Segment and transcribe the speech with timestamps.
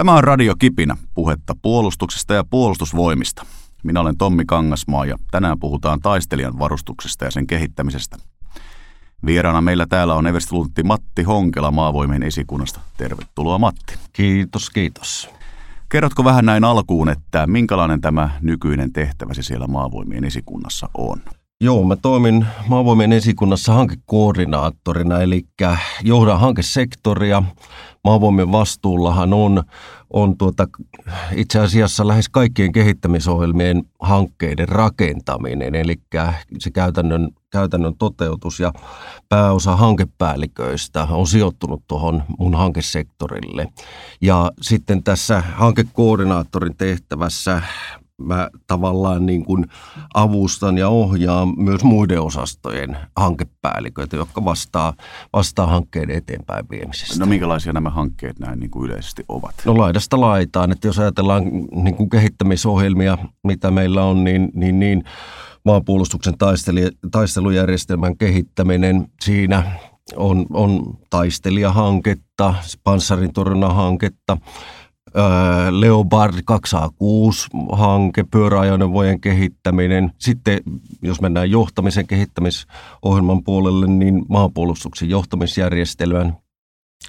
[0.00, 3.46] Tämä on Radio Kipinä, puhetta puolustuksesta ja puolustusvoimista.
[3.82, 8.16] Minä olen Tommi Kangasmaa ja tänään puhutaan taistelijan varustuksesta ja sen kehittämisestä.
[9.26, 12.80] Vieraana meillä täällä on everstiluutti Matti Honkela Maavoimien esikunnasta.
[12.96, 13.94] Tervetuloa Matti.
[14.12, 15.30] Kiitos, kiitos.
[15.88, 21.20] Kerrotko vähän näin alkuun, että minkälainen tämä nykyinen tehtäväsi siellä Maavoimien esikunnassa on?
[21.60, 25.44] Joo, mä toimin Maavoimien esikunnassa hankekoordinaattorina, eli
[26.02, 27.42] johdan hankesektoria.
[28.04, 29.62] Maavoimien vastuullahan on,
[30.10, 30.68] on tuota,
[31.34, 36.00] itse asiassa lähes kaikkien kehittämisohjelmien hankkeiden rakentaminen, eli
[36.58, 38.72] se käytännön, käytännön toteutus ja
[39.28, 43.68] pääosa hankepäälliköistä on sijoittunut tuohon mun hankesektorille.
[44.20, 47.62] Ja sitten tässä hankekoordinaattorin tehtävässä
[48.20, 49.66] mä tavallaan niin kuin
[50.14, 54.94] avustan ja ohjaan myös muiden osastojen hankepäälliköitä, jotka vastaa,
[55.32, 57.18] vastaa hankkeiden eteenpäin viemisestä.
[57.18, 59.54] No minkälaisia nämä hankkeet näin niin kuin yleisesti ovat?
[59.64, 65.04] No laidasta laitaan, että jos ajatellaan niin kuin kehittämisohjelmia, mitä meillä on, niin, niin, niin
[65.64, 66.34] maanpuolustuksen
[67.10, 69.62] taistelujärjestelmän kehittäminen siinä
[70.16, 73.32] on, on taistelijahanketta, panssarin
[73.68, 74.36] hanketta,
[75.70, 80.12] Leopard 2A6-hanke, pyöräajoneuvojen kehittäminen.
[80.18, 80.60] Sitten
[81.02, 86.36] jos mennään johtamisen kehittämisohjelman puolelle, niin maanpuolustuksen johtamisjärjestelmän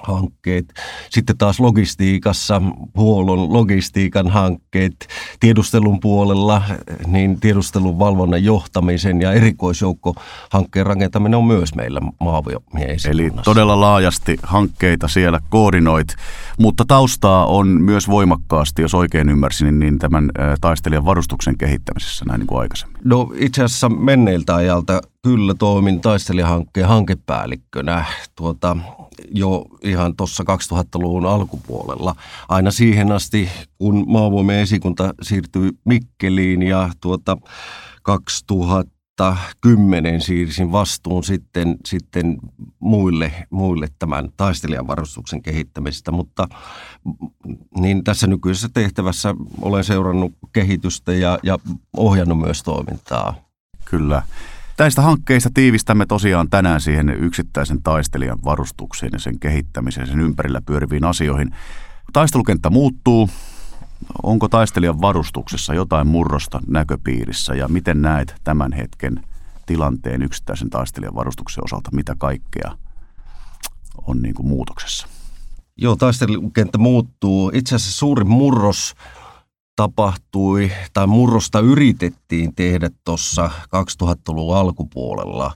[0.04, 0.74] hankkeet.
[1.10, 2.62] Sitten taas logistiikassa,
[2.96, 5.08] huollon logistiikan hankkeet,
[5.40, 6.62] tiedustelun puolella,
[7.08, 15.08] niin tiedustelun valvonnan johtamisen ja erikoisjoukkohankkeen rakentaminen on myös meillä maavoimien Eli todella laajasti hankkeita
[15.08, 16.16] siellä koordinoit,
[16.60, 22.48] mutta taustaa on myös voimakkaasti, jos oikein ymmärsin, niin tämän taistelijan varustuksen kehittämisessä näin niin
[22.48, 23.02] kuin aikaisemmin.
[23.04, 28.06] No itse asiassa menneiltä ajalta kyllä toimin taistelijahankkeen hankepäällikkönä
[28.36, 28.78] tuota,
[29.32, 32.16] jo ihan tuossa 2000-luvun alkupuolella.
[32.50, 37.38] Aina siihen asti, kun maavoimien esikunta siirtyi Mikkeliin ja tuota
[38.04, 42.38] 2010 siirsin vastuun sitten, sitten
[42.80, 46.48] muille, muille tämän taistelijavarustuksen kehittämistä, mutta
[47.80, 51.60] niin tässä nykyisessä tehtävässä olen seurannut kehitystä ja, ja
[51.98, 53.36] ohjannut myös toimintaa.
[53.86, 54.24] Kyllä.
[54.82, 61.04] Näistä hankkeista tiivistämme tosiaan tänään siihen yksittäisen taistelijan varustukseen ja sen kehittämiseen, sen ympärillä pyöriviin
[61.04, 61.56] asioihin.
[62.14, 63.30] Taistelukenttä muuttuu.
[64.24, 69.24] Onko taistelijan varustuksessa jotain murrosta näköpiirissä ja miten näet tämän hetken
[69.66, 71.90] tilanteen yksittäisen taistelijan varustuksen osalta?
[71.94, 72.78] Mitä kaikkea
[74.08, 75.08] on niin kuin muutoksessa?
[75.78, 77.52] Joo, taistelukenttä muuttuu.
[77.54, 78.96] Itse asiassa suuri murros
[79.76, 83.50] tapahtui tai murrosta yritettiin tehdä tuossa
[84.04, 85.54] 2000-luvun alkupuolella,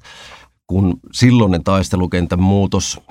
[0.68, 3.02] kun silloinen taistelukentän muutos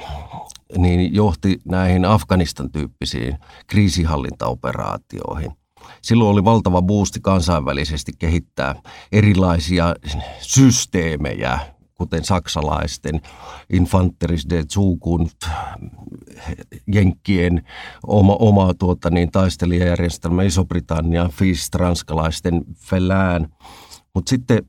[0.78, 5.52] niin johti näihin Afganistan-tyyppisiin kriisihallintaoperaatioihin.
[6.02, 8.74] Silloin oli valtava boosti kansainvälisesti kehittää
[9.12, 9.94] erilaisia
[10.40, 11.58] systeemejä,
[11.94, 13.20] kuten saksalaisten
[13.72, 15.36] Infanteris de Zukunft,
[16.94, 17.66] Jenkkien
[18.06, 23.48] oma, oma tuota, niin, taistelijajärjestelmä, Iso-Britannia, FIST, ranskalaisten Felään.
[24.14, 24.62] Mutta sitten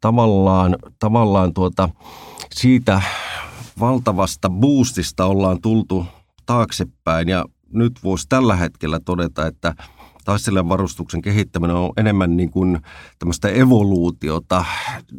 [0.00, 1.88] tavallaan, tavallaan tuota,
[2.54, 3.02] siitä
[3.80, 6.06] valtavasta boostista ollaan tultu
[6.46, 9.74] taaksepäin ja nyt voisi tällä hetkellä todeta, että–
[10.24, 12.80] taistelijan varustuksen kehittäminen on enemmän niin kuin
[13.18, 14.64] tämmöistä evoluutiota,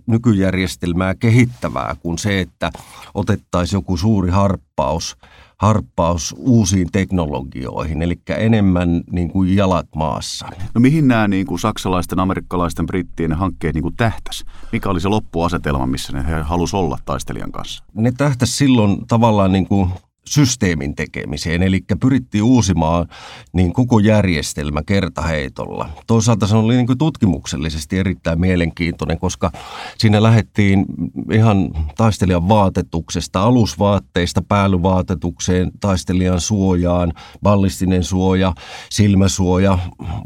[0.07, 2.71] nykyjärjestelmää kehittävää kuin se, että
[3.13, 5.17] otettaisiin joku suuri harppaus,
[5.57, 10.47] harppaus uusiin teknologioihin, eli enemmän niin kuin jalat maassa.
[10.73, 14.43] No mihin nämä niin kuin saksalaisten, amerikkalaisten, brittien hankkeet niin kuin tähtäs?
[14.71, 17.83] Mikä oli se loppuasetelma, missä ne halusivat olla taistelijan kanssa?
[17.93, 19.89] Ne tähtäs silloin tavallaan niin kuin
[20.27, 23.07] systeemin tekemiseen, eli pyrittiin uusimaan
[23.53, 25.89] niin koko järjestelmä kertaheitolla.
[26.07, 29.51] Toisaalta se oli niin tutkimuksellisesti erittäin mielenkiintoinen, koska
[29.97, 30.85] siinä lähdettiin
[31.33, 38.53] ihan taistelijan vaatetuksesta, alusvaatteista päälyvaatetukseen, taistelijan suojaan, ballistinen suoja,
[38.91, 39.79] silmäsuoja,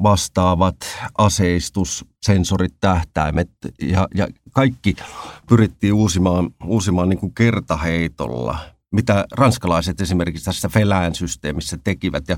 [0.04, 0.78] vastaavat,
[1.18, 3.50] aseistus, sensorit, tähtäimet
[3.82, 4.96] ja, ja kaikki
[5.50, 8.58] pyrittiin uusimaan, uusimaan niin kuin kertaheitolla–
[8.92, 12.24] mitä ranskalaiset esimerkiksi tässä Felään systeemissä tekivät.
[12.28, 12.38] Ja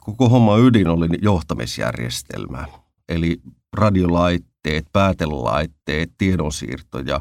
[0.00, 2.66] koko homma ydin oli johtamisjärjestelmä,
[3.08, 3.40] eli
[3.72, 7.20] radiolaitteet, päätelaitteet, tiedonsiirto ja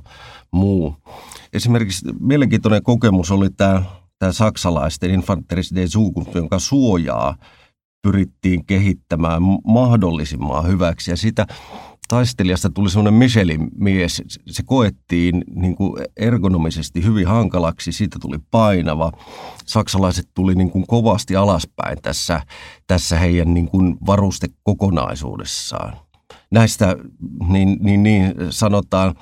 [0.52, 0.96] muu.
[1.54, 3.84] Esimerkiksi mielenkiintoinen kokemus oli tämä,
[4.20, 7.38] tämä saksalaisten Infanteris de Zukunft, jonka suojaa
[8.02, 11.12] pyrittiin kehittämään mahdollisimman hyväksi.
[11.12, 11.48] Ja sitä
[12.14, 14.22] taistelijasta tuli semmoinen Michelin mies.
[14.48, 19.12] Se koettiin niin kuin ergonomisesti hyvin hankalaksi, siitä tuli painava.
[19.66, 22.42] Saksalaiset tuli niin kuin kovasti alaspäin tässä,
[22.88, 25.98] tässä heidän niin kuin varustekokonaisuudessaan.
[26.52, 26.96] Näistä
[27.48, 29.16] niin, niin, niin sanotaan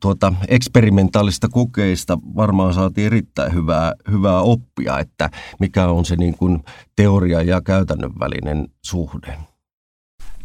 [0.00, 5.30] tuota, eksperimentaalista kokeista varmaan saatiin erittäin hyvää, hyvää oppia, että
[5.60, 6.64] mikä on se niin kuin
[6.96, 9.38] teoria ja käytännön välinen suhde.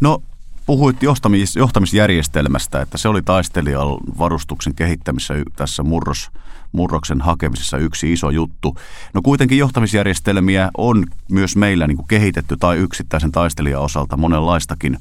[0.02, 0.22] No
[0.66, 3.88] puhuit johtamis, johtamisjärjestelmästä, että se oli taistelijan
[4.20, 6.32] varustuksen kehittämisessä tässä murros,
[6.72, 8.78] murroksen hakemisessa yksi iso juttu.
[9.14, 14.98] No kuitenkin johtamisjärjestelmiä on myös meillä niin kuin kehitetty tai yksittäisen taistelijan osalta monenlaistakin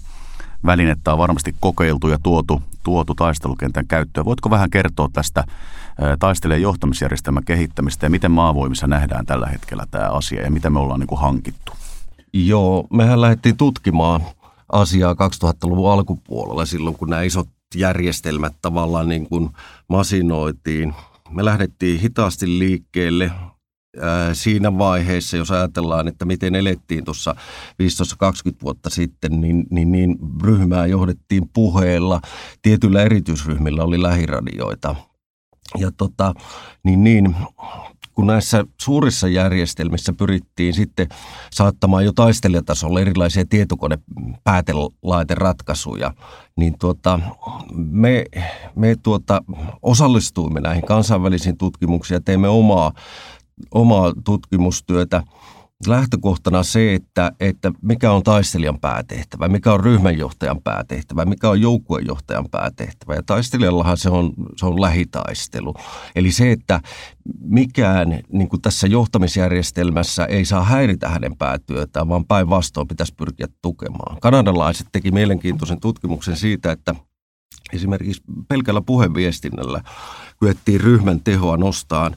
[0.67, 4.25] välinettä on varmasti kokeiltu ja tuotu, tuotu taistelukentän käyttöön.
[4.25, 5.45] Voitko vähän kertoa tästä
[6.19, 11.01] taistelijan johtamisjärjestelmän kehittämistä ja miten maavoimissa nähdään tällä hetkellä tämä asia ja mitä me ollaan
[11.01, 11.73] niin kuin hankittu?
[12.33, 14.21] Joo, mehän lähdettiin tutkimaan–
[14.73, 19.51] asiaa 2000-luvun alkupuolella silloin, kun nämä isot järjestelmät tavallaan niin kuin
[19.89, 20.95] masinoitiin.
[21.31, 23.33] Me lähdettiin hitaasti liikkeelle
[24.33, 27.35] siinä vaiheessa, jos ajatellaan, että miten elettiin tuossa
[27.83, 27.85] 15-20
[28.63, 32.21] vuotta sitten, niin, niin, niin ryhmää johdettiin puheella.
[32.63, 34.97] Tietyillä erityisryhmillä oli lähiradioita.
[35.79, 36.35] Ja tota,
[36.85, 37.37] niin, niin,
[38.15, 41.09] kun näissä suurissa järjestelmissä pyrittiin sitten
[41.53, 46.15] saattamaan jo taistelijatasolla erilaisia tietokonepäätelaiteratkaisuja,
[46.57, 47.21] niin tuota,
[47.75, 48.25] me,
[48.77, 49.43] me tuota,
[49.83, 52.93] osallistuimme näihin kansainvälisiin tutkimuksiin ja teimme omaa,
[53.75, 55.23] omaa tutkimustyötä–
[55.91, 62.49] lähtökohtana se, että, että mikä on taistelijan päätehtävä, mikä on ryhmänjohtajan päätehtävä, mikä on joukkuejohtajan
[62.51, 63.15] päätehtävä.
[63.15, 65.75] Ja taistelijallahan se on, se on lähitaistelu.
[66.17, 66.81] Eli se, että
[67.41, 74.21] mikään niin kuin tässä johtamisjärjestelmässä ei saa häiritä hänen päätyötään, vaan päinvastoin pitäisi pyrkiä tukemaan.
[74.21, 76.95] Kanadalaiset teki mielenkiintoisen tutkimuksen siitä, että
[77.73, 79.81] esimerkiksi pelkällä puheviestinnällä
[80.41, 82.15] kyettiin ryhmän tehoa nostaa 50-60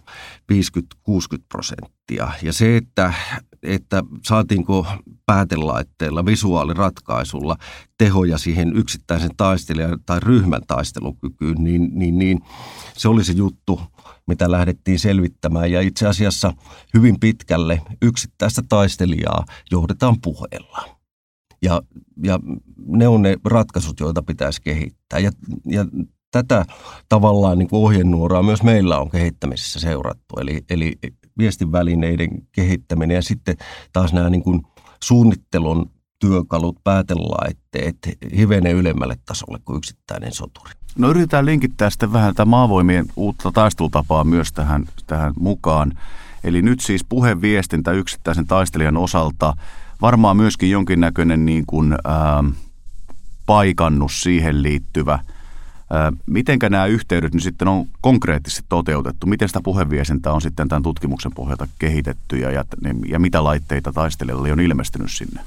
[1.49, 2.31] prosenttia.
[2.41, 3.13] Ja se, että
[3.65, 4.87] että saatiinko
[5.25, 7.57] päätelaitteella, visuaaliratkaisulla
[7.97, 12.41] tehoja siihen yksittäisen taistelijan tai ryhmän taistelukykyyn, niin, niin, niin
[12.97, 13.81] se oli se juttu,
[14.27, 15.71] mitä lähdettiin selvittämään.
[15.71, 16.53] Ja itse asiassa
[16.93, 20.95] hyvin pitkälle yksittäistä taistelijaa johdetaan puheella.
[21.61, 21.81] Ja,
[22.23, 22.39] ja
[22.87, 25.19] ne on ne ratkaisut, joita pitäisi kehittää.
[25.19, 25.31] Ja,
[25.65, 25.85] ja
[26.31, 26.65] tätä
[27.09, 30.35] tavallaan niin ohjenuoraa myös meillä on kehittämisessä seurattu.
[30.39, 30.97] Eli, eli
[31.37, 33.57] viestinvälineiden kehittäminen ja sitten
[33.93, 34.61] taas nämä niin kuin
[35.03, 37.97] suunnittelun työkalut, päätelaitteet
[38.37, 40.71] hivenen ylemmälle tasolle kuin yksittäinen soturi.
[40.97, 45.99] No yritetään linkittää sitten vähän tätä maavoimien uutta taistelutapaa myös tähän, tähän mukaan.
[46.43, 49.53] Eli nyt siis puheviestintä yksittäisen taistelijan osalta,
[50.01, 52.43] varmaan myöskin jonkinnäköinen niin kuin, ää,
[53.45, 55.19] paikannus siihen liittyvä–
[56.25, 59.27] Mitenkä nämä yhteydet nyt sitten on konkreettisesti toteutettu?
[59.27, 62.65] Miten sitä puheviesintää on sitten tämän tutkimuksen pohjalta kehitetty ja, ja,
[63.07, 65.41] ja mitä laitteita taistelijalle on ilmestynyt sinne?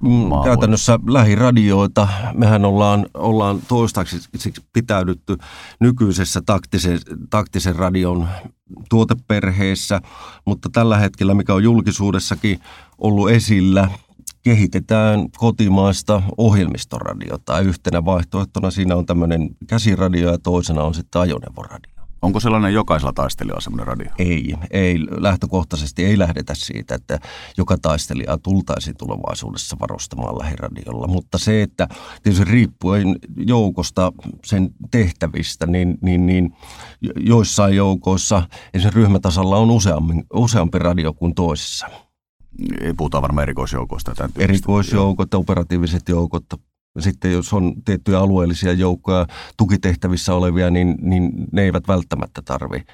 [0.00, 2.08] Mm, käytännössä lähiradioita.
[2.34, 5.38] Mehän ollaan, ollaan toistaiseksi pitäydytty
[5.80, 7.00] nykyisessä taktisen,
[7.30, 8.28] taktisen radion
[8.88, 10.00] tuoteperheessä,
[10.44, 12.60] mutta tällä hetkellä, mikä on julkisuudessakin
[12.98, 13.88] ollut esillä,
[14.42, 17.60] kehitetään kotimaista ohjelmistoradiota.
[17.60, 22.00] Yhtenä vaihtoehtona siinä on tämmöinen käsiradio ja toisena on sitten ajoneuvoradio.
[22.22, 24.10] Onko sellainen jokaisella taistelijalla semmoinen radio?
[24.18, 24.98] Ei, ei.
[25.10, 27.18] Lähtökohtaisesti ei lähdetä siitä, että
[27.58, 31.06] joka taistelija tultaisiin tulevaisuudessa varustamaan lähiradiolla.
[31.06, 31.88] Mutta se, että
[32.22, 34.12] tietysti riippuen joukosta,
[34.44, 36.52] sen tehtävistä, niin, niin, niin
[37.16, 38.42] joissain joukoissa
[38.74, 41.86] esimerkiksi ryhmätasalla on useampi, useampi radio kuin toisissa
[42.96, 44.28] puhutaan varmaan erikoisjoukoista.
[44.38, 46.44] Erikoisjoukot, operatiiviset joukot.
[46.98, 49.26] Sitten jos on tiettyjä alueellisia joukkoja
[49.56, 52.84] tukitehtävissä olevia, niin, niin ne eivät välttämättä tarvi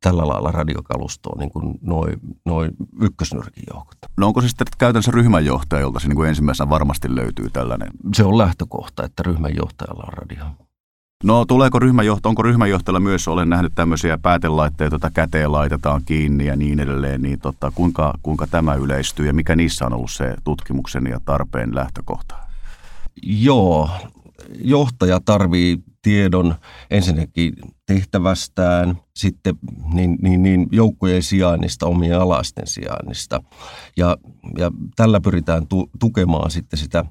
[0.00, 2.68] tällä lailla radiokalustoa, niin kuin noin noi
[3.00, 3.98] ykkösnyrkin joukot.
[4.16, 7.88] No onko se sitten käytännössä ryhmänjohtaja, jolta se niin kuin ensimmäisenä varmasti löytyy tällainen?
[8.14, 10.65] Se on lähtökohta, että ryhmänjohtajalla on radio.
[11.24, 16.56] No tuleeko ryhmäjohto, onko ryhmäjohtajalla myös, olen nähnyt tämmöisiä päätelaitteita, joita käteen laitetaan kiinni ja
[16.56, 21.06] niin edelleen, niin tota, kuinka, kuinka tämä yleistyy ja mikä niissä on ollut se tutkimuksen
[21.06, 22.34] ja tarpeen lähtökohta?
[23.22, 23.90] Joo,
[24.58, 26.54] johtaja tarvii tiedon
[26.90, 27.52] ensinnäkin
[27.86, 29.54] tehtävästään, sitten
[29.92, 33.42] niin, niin, niin joukkojen sijainnista, omien alaisten sijainnista.
[33.96, 34.16] Ja,
[34.58, 37.04] ja tällä pyritään tu, tukemaan sitten sitä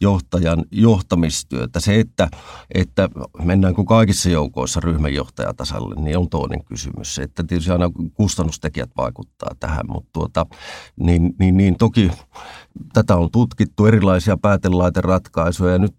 [0.00, 1.80] johtajan johtamistyötä.
[1.80, 2.28] Se, että,
[2.74, 3.08] että
[3.44, 7.18] mennäänkö kaikissa joukoissa ryhmänjohtajatasalle, niin on toinen kysymys.
[7.18, 10.46] Että tietysti aina kustannustekijät vaikuttaa tähän, mutta tuota,
[11.00, 12.10] niin, niin, niin toki
[12.92, 15.72] tätä on tutkittu, erilaisia päätelaiteratkaisuja.
[15.72, 15.94] Ja nyt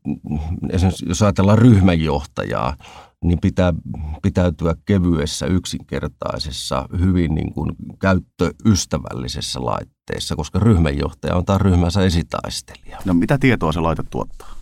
[0.69, 2.75] esimerkiksi jos ajatellaan ryhmänjohtajaa,
[3.23, 3.73] niin pitää
[4.21, 9.98] pitäytyä kevyessä, yksinkertaisessa, hyvin niin kuin käyttöystävällisessä laitteessa,
[10.35, 12.97] koska ryhmänjohtaja on taas ryhmänsä esitaistelija.
[13.05, 14.59] No mitä tietoa se laite tuottaa?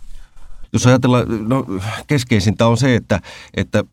[0.72, 1.66] Jos ajatellaan, no
[2.06, 3.20] keskeisintä on se, että,
[3.54, 3.84] että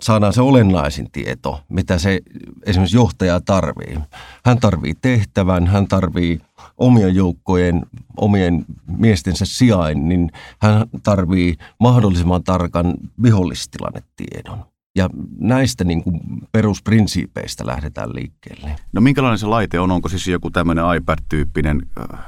[0.00, 2.20] saadaan se olennaisin tieto, mitä se
[2.66, 3.98] esimerkiksi johtaja tarvii.
[4.44, 6.40] Hän tarvii tehtävän, hän tarvii
[6.78, 7.86] omien joukkojen,
[8.16, 10.30] omien miestensä sijain, niin
[10.62, 14.64] hän tarvii mahdollisimman tarkan vihollistilannetiedon.
[14.96, 16.20] Ja näistä niin kuin
[16.52, 18.76] perusprinsiipeistä lähdetään liikkeelle.
[18.92, 19.90] No minkälainen se laite on?
[19.90, 22.18] Onko siis joku tämmöinen iPad-tyyppinen äh,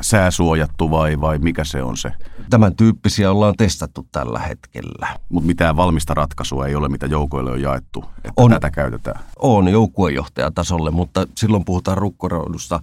[0.00, 2.12] sääsuojattu vai, vai mikä se on se?
[2.50, 5.08] Tämän tyyppisiä ollaan testattu tällä hetkellä.
[5.28, 9.20] Mutta mitään valmista ratkaisua ei ole, mitä joukoille on jaettu, että on, tätä käytetään?
[9.38, 12.80] On joukkuejohtajatasolle, mutta silloin puhutaan rukkoroidusta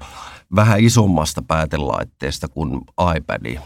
[0.55, 2.81] vähän isommasta päätelaitteesta kuin
[3.17, 3.59] iPadi.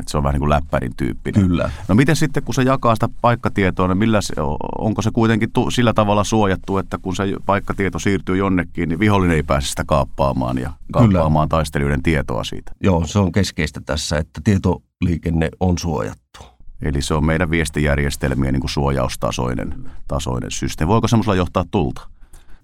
[0.00, 1.48] Et se on vähän niin kuin läppärin tyyppinen.
[1.48, 1.70] Kyllä.
[1.88, 4.34] No miten sitten, kun se jakaa sitä paikkatietoa, niin millä se,
[4.78, 9.36] onko se kuitenkin tu, sillä tavalla suojattu, että kun se paikkatieto siirtyy jonnekin, niin vihollinen
[9.36, 11.58] ei pääse sitä kaappaamaan ja kaappaamaan Kyllä.
[11.58, 12.72] taistelijoiden tietoa siitä?
[12.80, 16.40] Joo, se on keskeistä tässä, että tietoliikenne on suojattu.
[16.82, 20.88] Eli se on meidän viestijärjestelmien niin kuin suojaustasoinen tasoinen systeemi.
[20.88, 22.08] Voiko semmoisella johtaa tulta?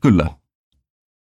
[0.00, 0.30] Kyllä,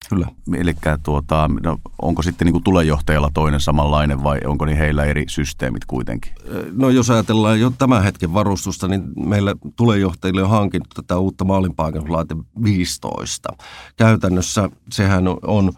[0.10, 0.28] Kyllä.
[0.58, 0.74] Eli
[1.04, 6.32] tuota, no, onko sitten niin tulejohtajalla toinen samanlainen vai onko niin heillä eri systeemit kuitenkin?
[6.72, 12.36] No jos ajatellaan jo tämän hetken varustusta, niin meillä tulejohtajille on hankittu tätä uutta maalinpaikannuslaite
[12.64, 13.50] 15.
[13.98, 15.74] Käytännössä sehän on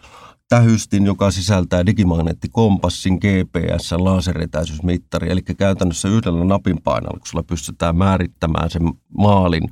[0.49, 5.31] tähystin, joka sisältää digimagneettikompassin, GPS, laseretäisyysmittari.
[5.31, 8.81] Eli käytännössä yhdellä napin painalluksella pystytään määrittämään sen
[9.17, 9.69] maalin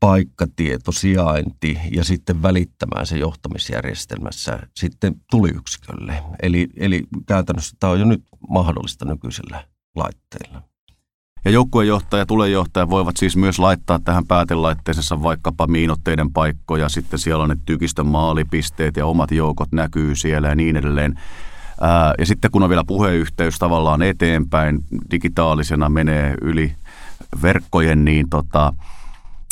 [0.00, 6.22] paikkatieto, sijainti ja sitten välittämään se johtamisjärjestelmässä sitten tuliyksikölle.
[6.42, 9.64] Eli, eli käytännössä tämä on jo nyt mahdollista nykyisellä
[9.96, 10.71] laitteilla.
[11.44, 17.42] Ja joukkuejohtaja ja tulejohtaja voivat siis myös laittaa tähän päätelaitteeseensa vaikkapa miinotteiden paikkoja, sitten siellä
[17.42, 21.18] on ne tykistön maalipisteet ja omat joukot näkyy siellä ja niin edelleen.
[22.18, 26.74] Ja sitten kun on vielä puheyhteys tavallaan eteenpäin, digitaalisena menee yli
[27.42, 28.74] verkkojen, niin tota,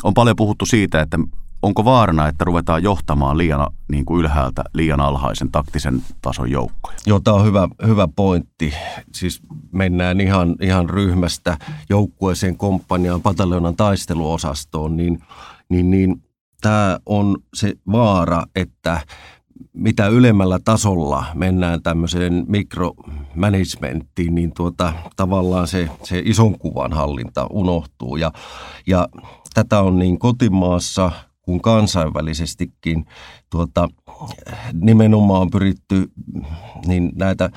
[0.03, 1.19] on paljon puhuttu siitä, että
[1.63, 6.97] onko vaarana, että ruvetaan johtamaan liian niin kuin ylhäältä liian alhaisen taktisen tason joukkoja?
[7.07, 8.75] Joo, tämä on hyvä, hyvä pointti.
[9.15, 9.41] Siis
[9.73, 15.23] mennään ihan, ihan ryhmästä joukkueeseen, komppaniaan, pataljonan taisteluosastoon, niin,
[15.69, 16.23] niin, niin
[16.61, 19.01] tämä on se vaara, että
[19.73, 28.17] mitä ylemmällä tasolla mennään tämmöiseen mikromanagementtiin, niin tuota, tavallaan se, se ison kuvan hallinta unohtuu.
[28.17, 28.33] Ja,
[28.87, 29.09] ja
[29.55, 31.11] tätä on niin kotimaassa
[31.51, 33.07] kuin kansainvälisestikin
[33.51, 33.89] tuota,
[34.73, 36.11] nimenomaan pyritty
[36.87, 37.51] niin näitä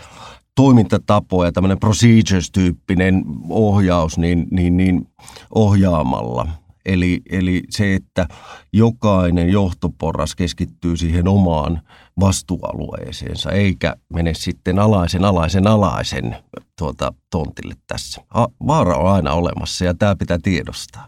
[0.55, 5.07] toimintatapoja, tämmöinen procedures-tyyppinen ohjaus niin, niin, niin
[5.55, 6.47] ohjaamalla.
[6.85, 8.27] Eli, eli se, että
[8.73, 11.81] jokainen johtoporras keskittyy siihen omaan
[12.19, 16.35] vastuualueeseensa, eikä mene sitten alaisen, alaisen, alaisen
[16.77, 18.21] tuota, tontille tässä.
[18.67, 21.07] Vaara on aina olemassa ja tämä pitää tiedostaa.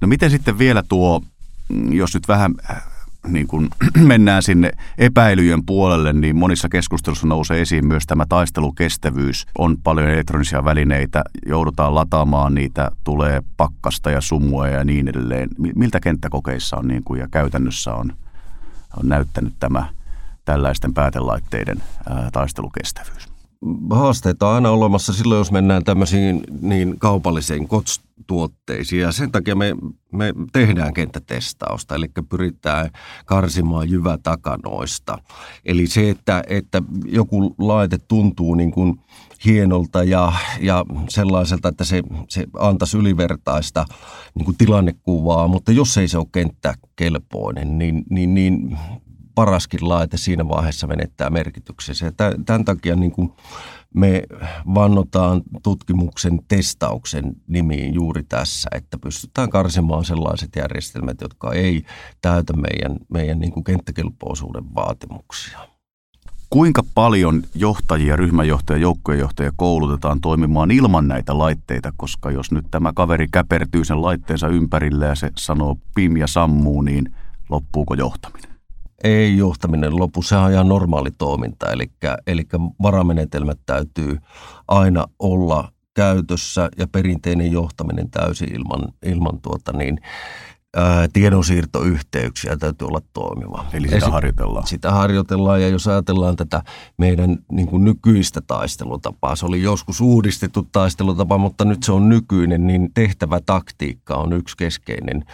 [0.00, 1.20] No miten sitten vielä tuo
[1.90, 2.82] jos nyt vähän äh,
[3.28, 3.68] niin kun
[4.12, 9.46] mennään sinne epäilyjen puolelle, niin monissa keskustelussa nousee esiin myös tämä taistelukestävyys.
[9.58, 15.48] On paljon elektronisia välineitä, joudutaan lataamaan niitä, tulee pakkasta ja sumua ja niin edelleen.
[15.76, 18.12] Miltä kenttäkokeissa on niin kuin, ja käytännössä on,
[18.96, 19.86] on näyttänyt tämä
[20.44, 23.31] tällaisten päätelaitteiden ää, taistelukestävyys?
[23.90, 29.02] Haasteita on aina olemassa silloin, jos mennään tämmöisiin niin kaupallisiin KOTS-tuotteisiin.
[29.02, 29.76] Ja sen takia me,
[30.12, 32.90] me tehdään kenttätestausta, eli pyritään
[33.26, 35.18] karsimaan jyvä takanoista.
[35.64, 39.00] Eli se, että, että joku laite tuntuu niin kuin
[39.44, 43.84] hienolta ja, ja sellaiselta, että se, se antaisi ylivertaista
[44.34, 48.78] niin kuin tilannekuvaa, mutta jos ei se ole kenttäkelpoinen, niin, niin, niin
[49.34, 52.12] paraskin laite siinä vaiheessa menettää merkityksensä.
[52.46, 53.32] Tämän takia niin kuin
[53.94, 54.22] me
[54.74, 61.84] vannotaan tutkimuksen testauksen nimiin juuri tässä, että pystytään karsimaan sellaiset järjestelmät, jotka ei
[62.20, 65.58] täytä meidän, meidän niin kuin kenttäkelpoisuuden vaatimuksia.
[66.50, 73.28] Kuinka paljon johtajia, ryhmäjohtajia, joukkojenjohtajia koulutetaan toimimaan ilman näitä laitteita, koska jos nyt tämä kaveri
[73.32, 77.14] käpertyy sen laitteensa ympärille ja se sanoo pim ja sammuu, niin
[77.48, 78.51] loppuuko johtaminen?
[79.04, 81.90] Ei johtaminen lopu, sehän on ihan normaali toiminta, eli,
[82.26, 82.46] eli
[82.82, 84.18] varamenetelmät täytyy
[84.68, 90.00] aina olla käytössä ja perinteinen johtaminen täysin ilman, ilman tuota niin,
[90.76, 93.66] ää, tiedonsiirtoyhteyksiä täytyy olla toimiva.
[93.72, 94.66] Eli sitä Esi- harjoitellaan.
[94.66, 96.62] Sitä harjoitellaan ja jos ajatellaan tätä
[96.98, 102.66] meidän niin kuin nykyistä taistelutapaa, se oli joskus uudistettu taistelutapa, mutta nyt se on nykyinen,
[102.66, 105.24] niin tehtävä taktiikka on yksi keskeinen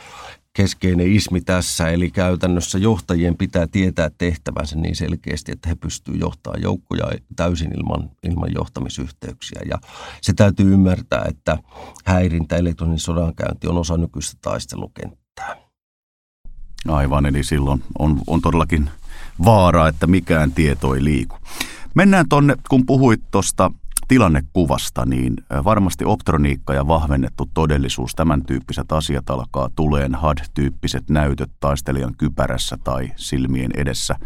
[0.59, 6.63] keskeinen ismi tässä, eli käytännössä johtajien pitää tietää tehtävänsä niin selkeästi, että he pystyvät johtamaan
[6.63, 9.61] joukkoja täysin ilman, ilman johtamisyhteyksiä.
[9.71, 9.79] Ja
[10.21, 11.59] se täytyy ymmärtää, että
[12.05, 15.57] häirintä, elektroninen sodankäynti on osa nykyistä taistelukenttää.
[16.89, 18.91] Aivan, eli silloin on, on todellakin
[19.45, 21.37] vaara, että mikään tieto ei liiku.
[21.95, 23.71] Mennään tuonne, kun puhuit tuosta
[24.09, 25.35] tilannekuvasta, niin
[25.65, 33.13] varmasti optroniikka ja vahvennettu todellisuus, tämän tyyppiset asiat alkaa tuleen, HUD-tyyppiset näytöt taistelijan kypärässä tai
[33.17, 34.17] silmien edessä.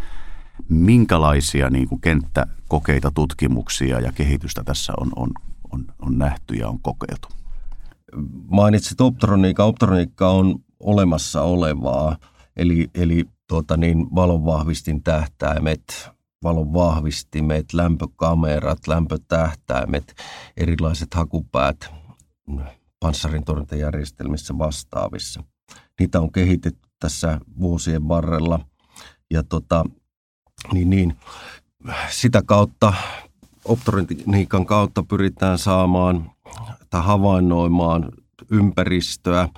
[0.69, 5.31] Minkälaisia niin kuin kenttäkokeita, tutkimuksia ja kehitystä tässä on, on,
[5.73, 7.29] on, on nähty ja on kokeiltu?
[8.49, 9.65] Mainitsit optroniikka.
[9.65, 12.17] Optroniikka on olemassa olevaa,
[12.57, 16.11] eli, eli tuota niin, valonvahvistin tähtäimet,
[16.43, 20.15] valon vahvistimet, lämpökamerat, lämpötähtäimet,
[20.57, 21.91] erilaiset hakupäät
[23.01, 25.43] panssarin torjuntajärjestelmissä vastaavissa.
[26.01, 28.61] Niitä on kehitetty tässä vuosien varrella
[29.31, 29.85] ja tota,
[30.73, 31.17] niin, niin,
[32.11, 32.93] sitä kautta
[33.65, 36.31] optroniikan kautta pyritään saamaan
[36.91, 38.13] tai havainnoimaan
[38.51, 39.49] ympäristöä,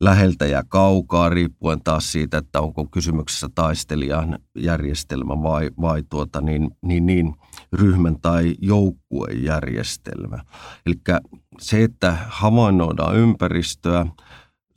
[0.00, 6.70] läheltä ja kaukaa, riippuen taas siitä, että onko kysymyksessä taistelijan järjestelmä vai, vai tuota niin,
[6.82, 7.34] niin, niin,
[7.72, 10.38] ryhmän tai joukkuejärjestelmä.
[10.86, 10.94] Eli
[11.60, 14.06] se, että havainnoidaan ympäristöä,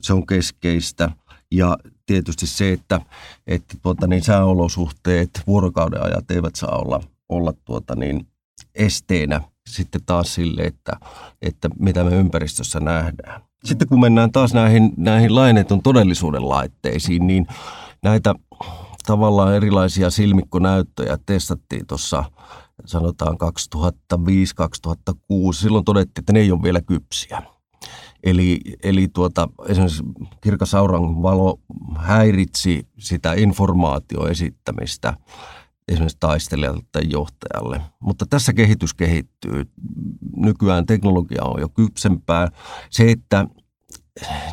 [0.00, 1.10] se on keskeistä.
[1.52, 3.00] Ja tietysti se, että,
[3.46, 8.26] että tuota niin, sääolosuhteet, vuorokauden ajat eivät saa olla, olla tuota niin,
[8.74, 10.92] esteenä sitten taas sille, että,
[11.42, 13.49] että mitä me ympäristössä nähdään.
[13.64, 17.46] Sitten kun mennään taas näihin, näihin lainetun todellisuuden laitteisiin, niin
[18.02, 18.34] näitä
[19.06, 22.24] tavallaan erilaisia silmikkonäyttöjä testattiin tuossa
[22.84, 23.36] sanotaan
[24.14, 24.16] 2005-2006.
[25.52, 27.42] Silloin todettiin, että ne ei ole vielä kypsiä.
[28.22, 30.02] Eli, eli tuota, esimerkiksi
[30.40, 31.60] kirkas auran valo
[31.96, 35.14] häiritsi sitä informaatioesittämistä
[35.90, 37.80] esimerkiksi taistelijalle tai johtajalle.
[38.00, 39.64] Mutta tässä kehitys kehittyy.
[40.36, 42.48] Nykyään teknologia on jo kypsempää.
[42.90, 43.46] Se, että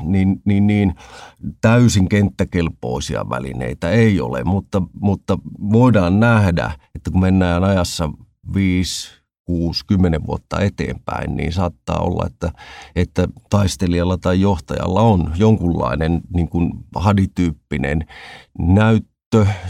[0.02, 0.96] niin, niin, niin
[1.62, 5.38] täysin kenttäkelpoisia välineitä ei ole, mutta, mutta
[5.72, 8.10] voidaan nähdä, että kun mennään ajassa
[8.54, 9.10] 5,
[9.46, 12.52] 6, 10 vuotta eteenpäin, niin saattaa olla, että,
[12.96, 18.08] että taistelijalla tai johtajalla on jonkunlainen niin kuin hadityyppinen
[18.60, 19.17] näyttö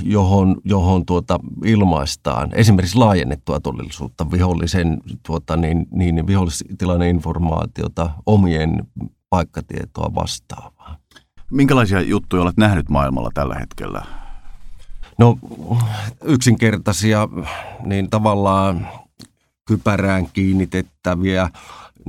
[0.04, 8.88] johon, johon tuota ilmaistaan esimerkiksi laajennettua todellisuutta, vihollisen tuota, niin, niin, vihollistilanne informaatiota, omien
[9.30, 10.98] paikkatietoa vastaavaa.
[11.52, 14.06] Minkälaisia juttuja olet nähnyt maailmalla tällä hetkellä?
[15.18, 15.38] No
[16.24, 17.28] yksinkertaisia,
[17.86, 18.88] niin tavallaan
[19.66, 21.50] kypärään kiinnitettäviä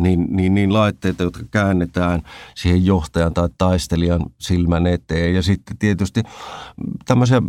[0.02, 2.22] niin, niin, niin laitteita, jotka käännetään
[2.54, 5.34] siihen johtajan tai taistelijan silmän eteen.
[5.34, 6.22] Ja sitten tietysti
[7.04, 7.42] tämmöisiä,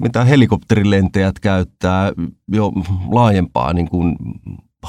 [0.00, 2.12] mitä helikopterilentäjät käyttää
[2.48, 2.72] jo
[3.10, 4.16] laajempaa niin kuin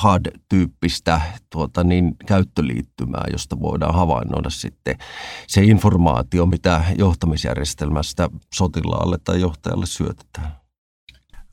[0.03, 4.95] HUD-tyyppistä tuota, niin, käyttöliittymää, josta voidaan havainnoida sitten
[5.47, 10.62] se informaatio, mitä johtamisjärjestelmästä sotilaalle tai johtajalle syötetään.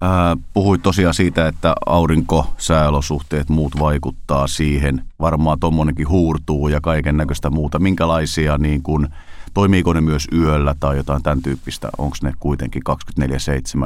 [0.00, 5.04] Ää, puhuit tosiaan siitä, että aurinko, sääolosuhteet, muut vaikuttaa siihen.
[5.20, 7.78] Varmaan tuommoinenkin huurtuu ja kaiken näköistä muuta.
[7.78, 9.08] Minkälaisia, niin kun,
[9.54, 11.88] toimiiko ne myös yöllä tai jotain tämän tyyppistä?
[11.98, 12.82] Onko ne kuitenkin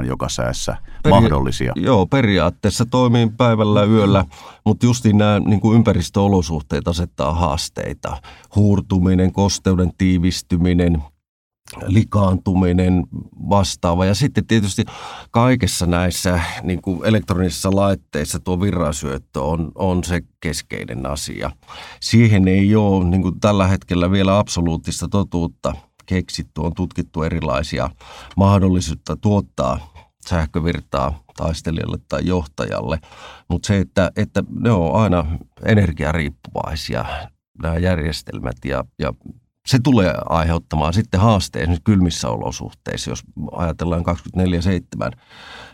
[0.03, 1.73] 24-7 joka säässä Peri- mahdollisia?
[1.77, 4.25] Joo, periaatteessa toimii päivällä yöllä,
[4.65, 8.17] mutta justiin nämä niin kuin ympäristöolosuhteet asettaa haasteita.
[8.57, 11.03] Huurtuminen, kosteuden tiivistyminen,
[11.87, 13.07] likaantuminen
[13.49, 14.05] vastaava.
[14.05, 14.85] Ja sitten tietysti
[15.31, 21.51] kaikessa näissä niin kuin elektronisissa laitteissa tuo virransyöttö on, on se keskeinen asia.
[22.01, 25.75] Siihen ei ole niin kuin tällä hetkellä vielä absoluuttista totuutta
[26.07, 26.61] keksitty.
[26.61, 27.91] On tutkittu erilaisia
[28.37, 29.95] mahdollisuutta tuottaa
[30.29, 32.99] sähkövirtaa taistelijalle tai johtajalle,
[33.49, 37.05] mutta se, että, että ne on aina energiariippuvaisia
[37.63, 39.13] nämä järjestelmät ja, ja
[39.67, 43.23] se tulee aiheuttamaan sitten haasteen esimerkiksi kylmissä olosuhteissa, jos
[43.53, 44.05] ajatellaan
[45.07, 45.11] 24-7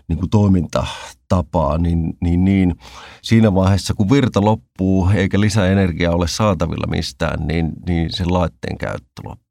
[0.09, 2.74] niin kuin toimintatapaa, niin, niin, niin
[3.22, 9.22] siinä vaiheessa kun virta loppuu eikä lisäenergiaa ole saatavilla mistään, niin, niin sen laitteen käyttö
[9.24, 9.49] loppuu.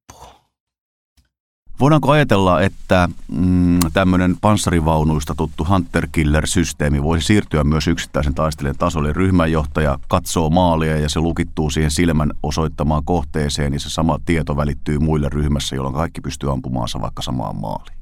[1.79, 9.13] Voidaanko ajatella, että mm, tämmöinen panssarivaunuista tuttu Hunter-Killer-systeemi voisi siirtyä myös yksittäisen taistelijan tasolle?
[9.13, 14.99] Ryhmänjohtaja katsoo maalia ja se lukittuu siihen silmän osoittamaan kohteeseen ja se sama tieto välittyy
[14.99, 17.97] muille ryhmässä, jolloin kaikki pystyy ampumaansa vaikka samaan maaliin.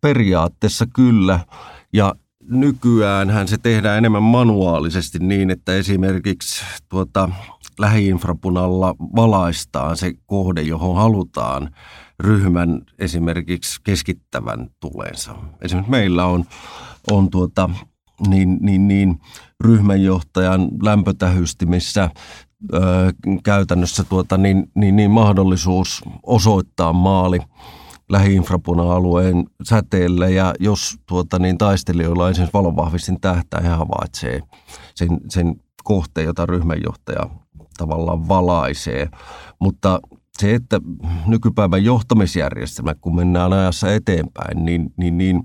[0.00, 1.40] Periaatteessa kyllä.
[1.92, 2.14] Ja
[2.48, 7.28] nykyään se tehdään enemmän manuaalisesti niin, että esimerkiksi tuota,
[7.78, 11.70] lähiinfrapunalla valaistaan se kohde, johon halutaan
[12.20, 15.34] ryhmän esimerkiksi keskittävän tulensa.
[15.62, 16.44] Esimerkiksi meillä on,
[17.10, 17.70] on tuota,
[18.28, 19.20] niin, niin, niin,
[19.60, 22.10] ryhmänjohtajan lämpötähystimissä
[22.74, 22.78] ö,
[23.44, 27.38] käytännössä tuota, niin, niin, niin mahdollisuus osoittaa maali
[28.08, 34.40] lähiinfrapuna-alueen säteellä ja jos tuota, niin taistelijoilla esimerkiksi valonvahvistin tähtää, he havaitsee
[34.94, 37.41] sen, sen kohteen, jota ryhmänjohtaja
[37.76, 39.08] tavallaan valaisee.
[39.58, 40.00] Mutta
[40.38, 40.80] se, että
[41.26, 45.42] nykypäivän johtamisjärjestelmä, kun mennään ajassa eteenpäin, niin, niin, niin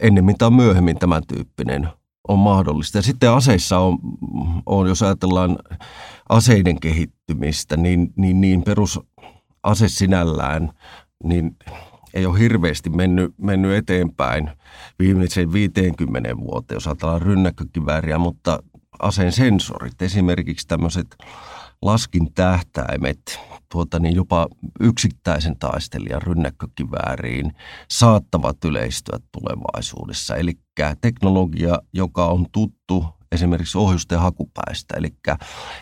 [0.00, 1.88] ennemmin tai myöhemmin tämän tyyppinen
[2.28, 2.98] on mahdollista.
[2.98, 3.98] Ja sitten aseissa on,
[4.66, 5.58] on jos ajatellaan
[6.28, 10.70] aseiden kehittymistä, niin, niin, niin perusase sinällään
[11.24, 11.56] niin
[12.14, 14.50] ei ole hirveästi mennyt, mennyt eteenpäin
[14.98, 18.62] viimeisen 50 vuoteen, jos ajatellaan rynnäkkökivääriä, mutta
[19.02, 21.16] aseen sensorit, esimerkiksi tämmöiset
[21.82, 24.48] laskintähtäimet, tuota, niin jopa
[24.80, 27.52] yksittäisen taistelijan rynnäkkökivääriin
[27.90, 30.36] saattavat yleistyä tulevaisuudessa.
[30.36, 30.58] Eli
[31.00, 35.14] teknologia, joka on tuttu esimerkiksi ohjusten hakupäistä, eli,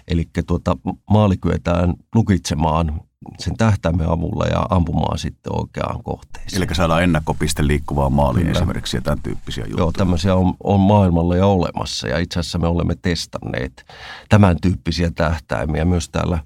[0.09, 0.77] eli tuota,
[1.11, 3.01] maali kyetään lukitsemaan
[3.39, 6.63] sen tähtäimen avulla ja ampumaan sitten oikeaan kohteeseen.
[6.63, 8.59] Eli saadaan ennakkopiste liikkuvaan maaliin Kyllä.
[8.59, 9.83] esimerkiksi ja tämän tyyppisiä juttuja.
[9.83, 13.87] Joo, tämmöisiä on, on maailmalla jo olemassa ja itse asiassa me olemme testanneet
[14.29, 16.39] tämän tyyppisiä tähtäimiä myös täällä,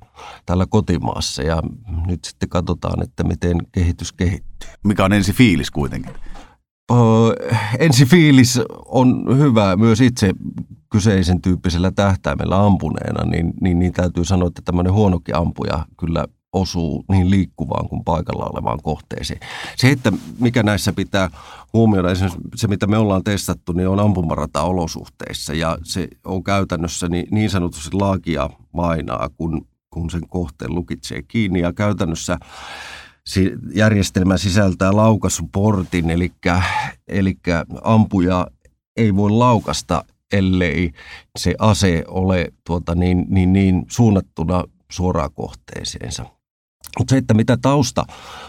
[0.47, 1.62] täällä kotimaassa ja
[2.07, 4.71] nyt sitten katsotaan, että miten kehitys kehittyy.
[4.85, 6.14] Mikä on ensi fiilis kuitenkin?
[7.79, 10.33] Ensi fiilis on hyvä myös itse
[10.90, 17.05] kyseisen tyyppisellä tähtäimellä ampuneena, niin, niin, niin täytyy sanoa, että tämmöinen huonokin ampuja kyllä osuu
[17.09, 19.40] niin liikkuvaan kuin paikalla olevaan kohteeseen.
[19.77, 21.31] Se, että mikä näissä pitää
[21.73, 27.27] huomioida, esimerkiksi se mitä me ollaan testattu, niin on ampumarata-olosuhteissa ja se on käytännössä niin,
[27.31, 32.38] niin sanotusti laakia vainaa, kun, kun sen kohteen lukitsee kiinni ja käytännössä
[33.75, 36.33] järjestelmä sisältää laukaisuportin, eli,
[37.09, 37.37] eli
[37.83, 38.47] ampuja
[38.97, 40.93] ei voi laukasta, ellei
[41.39, 46.34] se ase ole tuota, niin, niin, niin suunnattuna suoraan kohteeseensa.
[46.99, 48.05] Mutta se, että mitä tausta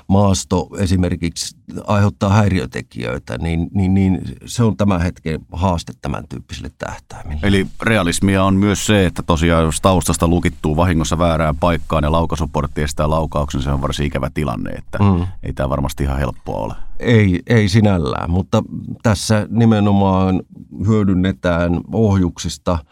[0.08, 7.40] maasto esimerkiksi aiheuttaa häiriötekijöitä, niin, niin, niin se on tämän hetken haaste tämän tyyppisille tähtäimille.
[7.44, 12.82] Eli realismia on myös se, että tosiaan jos taustasta lukittuu vahingossa väärään paikkaan ja laukaisuportti
[12.82, 15.28] estää laukauksen, se on varsin ikävä tilanne, että mm.
[15.44, 16.74] ei tämä varmasti ihan helppoa ole.
[17.00, 18.64] Ei, ei sinällään, mutta
[19.04, 20.42] tässä nimenomaan
[20.88, 22.78] hyödynnetään ohjuksista–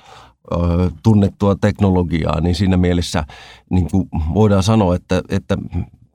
[1.03, 3.23] tunnettua teknologiaa, niin siinä mielessä
[3.69, 5.57] niin kuin voidaan sanoa, että, että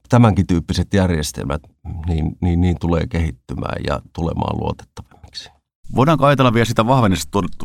[0.09, 1.63] tämänkin tyyppiset järjestelmät
[2.07, 5.51] niin, niin, niin tulee kehittymään ja tulemaan luotettavammiksi.
[5.95, 6.87] Voidaanko ajatella vielä sitä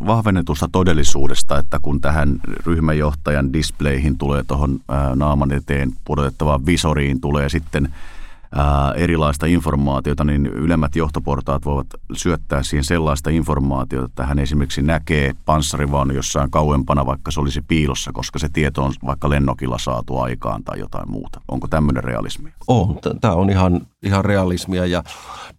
[0.06, 4.80] vahvennetusta todellisuudesta, että kun tähän ryhmäjohtajan displayhin tulee tuohon
[5.16, 7.90] naaman eteen pudotettavaan visoriin tulee sitten–
[8.56, 15.34] ää, erilaista informaatiota, niin ylemmät johtoportaat voivat syöttää siihen sellaista informaatiota, että hän esimerkiksi näkee
[15.46, 20.64] panssarivaunu jossain kauempana, vaikka se olisi piilossa, koska se tieto on vaikka lennokilla saatu aikaan
[20.64, 21.42] tai jotain muuta.
[21.48, 22.54] Onko tämmöinen realismi?
[22.68, 23.00] On.
[23.22, 25.04] Tämä on ihan, ihan realismia ja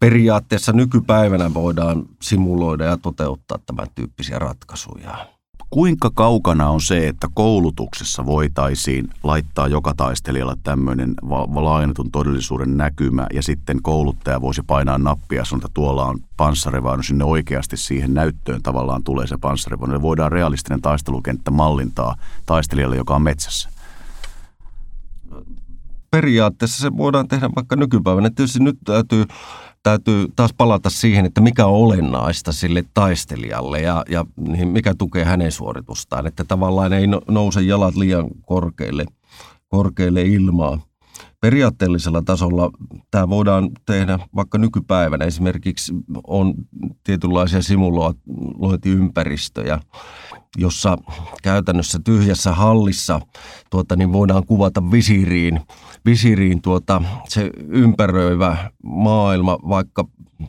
[0.01, 5.34] periaatteessa nykypäivänä voidaan simuloida ja toteuttaa tämän tyyppisiä ratkaisuja.
[5.75, 11.15] Kuinka kaukana on se, että koulutuksessa voitaisiin laittaa joka taistelijalla tämmöinen
[11.55, 17.03] laajennetun todellisuuden näkymä ja sitten kouluttaja voisi painaa nappia ja sanoa, että tuolla on panssarivaunu,
[17.03, 20.03] sinne oikeasti siihen näyttöön tavallaan tulee se panssarivaunu.
[20.03, 23.69] Voidaan realistinen taistelukenttä mallintaa taistelijalle, joka on metsässä.
[26.11, 28.31] Periaatteessa se voidaan tehdä vaikka nykypäivänä.
[28.31, 29.25] Tietysti nyt täytyy
[29.85, 35.25] täytyy taas palata siihen, että mikä on olennaista sille taistelijalle ja, ja niin mikä tukee
[35.25, 36.27] hänen suoritustaan.
[36.27, 39.07] Että tavallaan ei no, nouse jalat liian korkeille,
[39.69, 40.79] korkeille ilmaa.
[41.41, 42.71] Periaatteellisella tasolla
[43.11, 45.25] tämä voidaan tehdä vaikka nykypäivänä.
[45.25, 45.93] Esimerkiksi
[46.27, 46.55] on
[47.05, 49.81] tietynlaisia simulointiympäristöjä,
[50.57, 50.99] jossa
[51.43, 53.21] käytännössä tyhjässä hallissa
[53.71, 55.61] tuota, niin voidaan kuvata visiriin,
[56.05, 60.05] visiriin tuota, se ympäröivä maailma, vaikka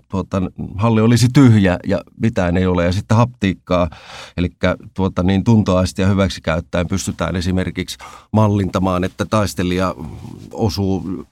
[0.09, 0.41] tuota,
[0.75, 2.85] halli olisi tyhjä ja mitään ei ole.
[2.85, 3.89] Ja sitten haptiikkaa,
[4.37, 4.49] eli
[4.93, 7.97] tuota, niin tuntoaistia hyväksi käyttäen pystytään esimerkiksi
[8.31, 9.95] mallintamaan, että taistelija
[10.53, 11.25] osuu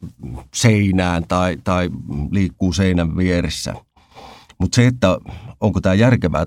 [0.53, 1.89] seinään tai, tai
[2.31, 3.73] liikkuu seinän vieressä.
[4.63, 5.17] Mutta se, että
[5.59, 6.45] onko tämä järkevää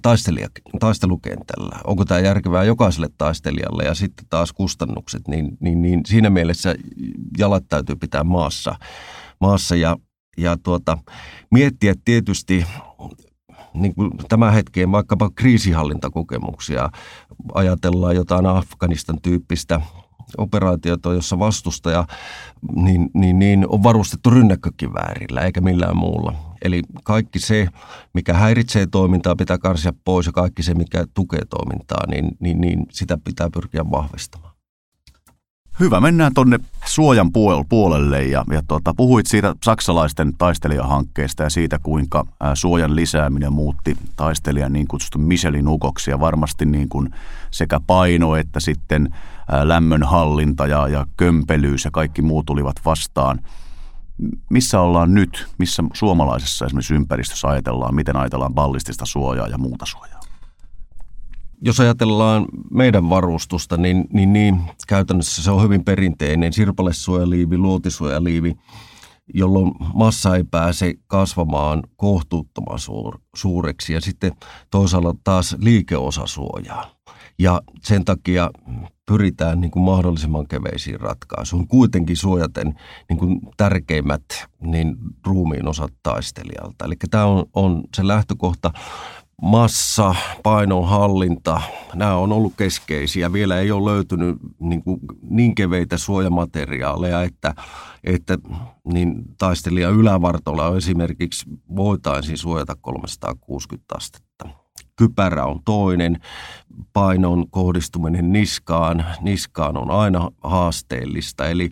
[0.81, 6.75] taistelukentällä, onko tämä järkevää jokaiselle taistelijalle ja sitten taas kustannukset, niin, niin, niin siinä mielessä
[7.39, 8.75] jalat täytyy pitää maassa,
[9.41, 9.97] maassa ja,
[10.39, 10.99] ja tuota,
[11.51, 12.67] miettiä tietysti
[13.75, 16.89] niin kuin tämän hetkeen vaikkapa kriisihallintakokemuksia,
[17.55, 19.81] ajatellaan jotain Afganistan tyyppistä
[20.39, 22.07] operaatiota, jossa vastustaja
[22.77, 26.56] niin, niin, niin on varustettu rynnäkkökiväärillä eikä millään muulla.
[26.67, 27.69] Eli kaikki se,
[28.13, 32.87] mikä häiritsee toimintaa, pitää karsia pois ja kaikki se, mikä tukee toimintaa, niin, niin, niin
[32.93, 34.57] sitä pitää pyrkiä vahvistamaan.
[35.81, 37.31] Hyvä, mennään tuonne suojan
[37.69, 42.25] puolelle ja, ja tuota, puhuit siitä saksalaisten taistelijahankkeesta ja siitä, kuinka
[42.55, 47.15] suojan lisääminen muutti taistelijan niin kutsutun Michelin ukoksi ja varmasti niin kuin
[47.51, 49.15] sekä paino että sitten
[49.63, 53.41] lämmönhallinta ja, ja kömpelyys ja kaikki muut tulivat vastaan.
[54.51, 60.21] Missä ollaan nyt, missä suomalaisessa esimerkiksi ympäristössä ajatellaan, miten ajatellaan ballistista suojaa ja muuta suojaa?
[61.63, 68.57] jos ajatellaan meidän varustusta, niin, niin, niin käytännössä se on hyvin perinteinen sirpalesuojaliivi, luotisuojaliivi,
[69.35, 74.33] jolloin massa ei pääse kasvamaan kohtuuttoman suur, suureksi ja sitten
[74.71, 76.91] toisaalta taas liikeosasuojaa.
[77.39, 78.51] Ja sen takia
[79.07, 82.75] pyritään niin kuin mahdollisimman keveisiin ratkaisuun, kuitenkin suojaten
[83.09, 84.25] niin kuin tärkeimmät
[84.61, 84.97] niin
[85.27, 86.85] ruumiin osat taistelijalta.
[86.85, 88.71] Eli tämä on, on se lähtökohta
[89.43, 91.61] massa, painonhallinta,
[91.95, 93.33] nämä on ollut keskeisiä.
[93.33, 97.55] Vielä ei ole löytynyt niin, kuin niin keveitä suojamateriaaleja, että,
[98.05, 98.39] että
[98.85, 101.47] niin taistelija ylävartolla esimerkiksi
[101.77, 104.66] voitaisiin suojata 360 astetta.
[104.97, 106.21] Kypärä on toinen,
[106.93, 111.47] painon kohdistuminen niskaan, niskaan on aina haasteellista.
[111.47, 111.71] Eli,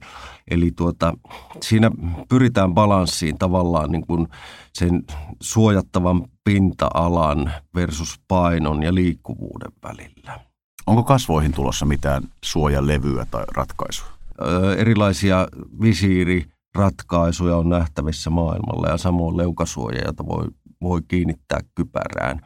[0.51, 1.15] eli tuota,
[1.61, 1.91] siinä
[2.29, 4.29] pyritään balanssiin tavallaan niin kuin
[4.73, 5.05] sen
[5.41, 10.41] suojattavan pinta-alan versus painon ja liikkuvuuden välillä.
[10.87, 14.09] Onko kasvoihin tulossa mitään suojalevyä tai ratkaisua?
[14.41, 15.49] Öö, erilaisia
[15.83, 20.45] visiiriratkaisuja on nähtävissä maailmalla ja samoin leukasuoja, jota voi,
[20.83, 22.41] voi kiinnittää kypärään.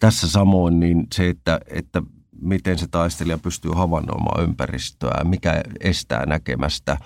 [0.00, 2.02] Tässä samoin niin se, että, että
[2.40, 6.98] miten se taistelija pystyy havainnoimaan ympäristöä, mikä estää näkemästä,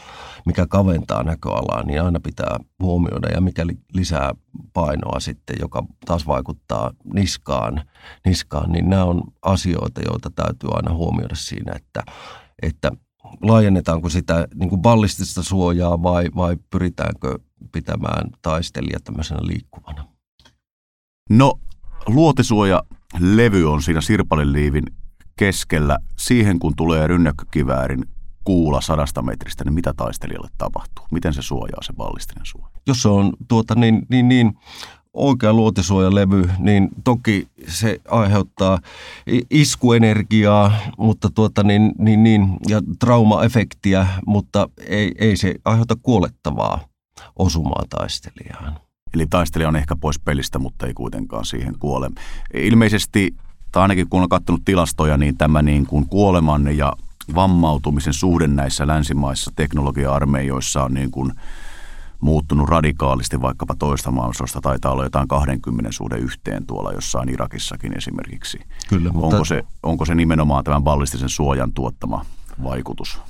[0.47, 3.29] mikä kaventaa näköalaa, niin aina pitää huomioida.
[3.29, 4.35] Ja mikä lisää
[4.73, 7.85] painoa sitten, joka taas vaikuttaa niskaan,
[8.27, 12.03] niskaan niin nämä on asioita, joita täytyy aina huomioida siinä, että,
[12.63, 12.91] että
[13.43, 17.39] laajennetaanko sitä niin kuin ballistista suojaa vai, vai pyritäänkö
[17.73, 20.09] pitämään taistelija tämmöisenä liikkuvana?
[21.31, 21.61] No,
[22.07, 22.83] luotisuoja
[23.19, 24.85] levy on siinä sirpaliliivin
[25.37, 28.05] keskellä, siihen kun tulee rynnäkkökiväärin
[28.45, 31.07] kuula sadasta metristä, niin mitä taistelijalle tapahtuu?
[31.11, 32.69] Miten se suojaa se ballistinen suoja?
[32.87, 34.59] Jos se on tuota, niin, niin, niin
[35.15, 38.79] oikea luotisuojalevy, niin toki se aiheuttaa
[39.51, 46.81] iskuenergiaa mutta tuota, niin, niin, niin, ja traumaefektiä, mutta ei, ei se aiheuta kuolettavaa
[47.37, 48.79] osumaa taistelijaan.
[49.15, 52.11] Eli taistelija on ehkä pois pelistä, mutta ei kuitenkaan siihen kuole.
[52.55, 53.35] Ilmeisesti
[53.73, 56.93] tai ainakin kun on katsonut tilastoja, niin tämä niin kuin kuoleman ja
[57.35, 61.33] vammautumisen suhde näissä länsimaissa teknologia-armeijoissa on niin kuin
[62.21, 64.61] muuttunut radikaalisti vaikkapa toista maailmansodasta.
[64.61, 68.61] Taitaa olla jotain 20 suhde yhteen tuolla jossain Irakissakin esimerkiksi.
[68.89, 69.27] Kyllä, mutta...
[69.27, 72.25] onko, se, onko se nimenomaan tämän ballistisen suojan tuottama
[72.63, 73.21] vaikutus?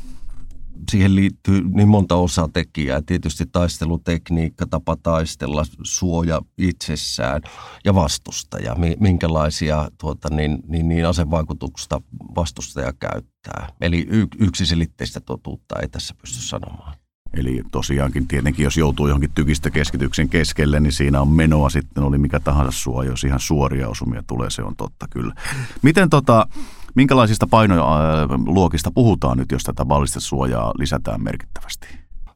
[0.90, 3.02] Siihen liittyy niin monta osatekijää.
[3.06, 7.42] Tietysti taistelutekniikka, tapa taistella, suoja itsessään
[7.84, 8.76] ja vastustaja.
[9.00, 12.00] Minkälaisia tuota, niin, niin, niin asevaikutuksista
[12.36, 13.68] vastustaja käyttää.
[13.80, 14.06] Eli
[14.38, 16.96] yksiselitteistä totuutta ei tässä pysty sanomaan.
[17.36, 22.18] Eli tosiaankin tietenkin, jos joutuu johonkin tykistä keskityksen keskelle, niin siinä on menoa sitten, oli
[22.18, 23.10] mikä tahansa suoja.
[23.10, 25.34] Jos ihan suoria osumia tulee, se on totta kyllä.
[25.82, 26.46] Miten tota,
[26.94, 29.86] Minkälaisista painoluokista puhutaan nyt, jos tätä
[30.18, 31.86] suojaa lisätään merkittävästi?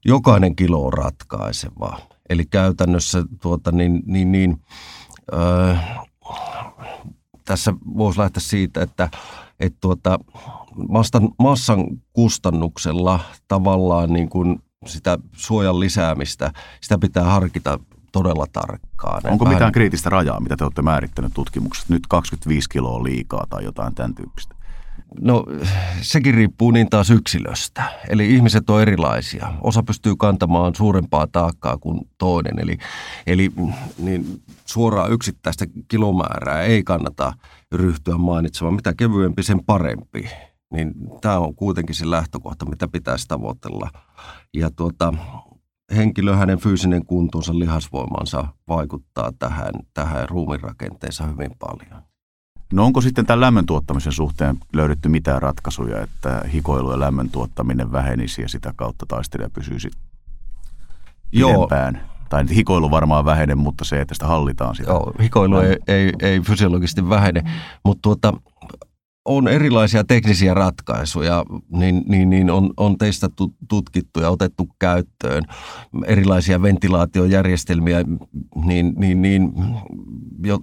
[0.05, 1.99] Jokainen kilo on ratkaiseva.
[2.29, 4.63] Eli käytännössä tuota, niin, niin, niin,
[5.33, 5.77] öö,
[7.45, 9.09] tässä voisi lähteä siitä, että
[9.61, 10.19] et tuota,
[10.89, 17.79] massan, massan kustannuksella tavallaan niin kuin sitä suojan lisäämistä, sitä pitää harkita
[18.17, 19.23] todella tarkkaan.
[19.25, 21.95] Onko mitään kriittistä rajaa, mitä te olette määrittäneet tutkimuksessa?
[21.95, 24.57] Nyt 25 kiloa liikaa tai jotain tämän tyyppistä?
[25.21, 25.45] No
[26.01, 27.83] sekin riippuu niin taas yksilöstä.
[28.09, 29.53] Eli ihmiset on erilaisia.
[29.61, 32.59] Osa pystyy kantamaan suurempaa taakkaa kuin toinen.
[32.59, 32.79] Eli,
[33.27, 33.53] eli
[33.99, 37.33] niin suoraa yksittäistä kilomäärää ei kannata
[37.73, 38.75] ryhtyä mainitsemaan.
[38.75, 40.29] Mitä kevyempi, sen parempi.
[40.73, 43.91] niin tämä on kuitenkin se lähtökohta, mitä pitäisi tavoitella.
[44.55, 45.15] Ja tuota,
[45.97, 52.03] henkilö, hänen fyysinen kuntonsa, lihasvoimansa vaikuttaa tähän, tähän ruumiinrakenteensa hyvin paljon.
[52.73, 57.93] No onko sitten tämän lämmön tuottamisen suhteen löydetty mitään ratkaisuja, että hikoilu ja lämmön tuottaminen
[57.93, 59.91] vähenisi ja sitä kautta taistelija pysyisi
[61.31, 61.95] pidempään?
[61.95, 62.17] Joo.
[62.29, 64.91] Tai hikoilu varmaan vähene, mutta se, että sitä hallitaan sitä.
[64.91, 67.43] Joo, hikoilu ei, ei, ei fysiologisesti vähene,
[67.85, 68.33] mutta tuota,
[69.27, 75.43] on erilaisia teknisiä ratkaisuja, niin, niin, niin on, on testattu, tutkittu ja otettu käyttöön
[76.07, 78.05] erilaisia ventilaatiojärjestelmiä,
[78.65, 79.53] niin, niin, niin,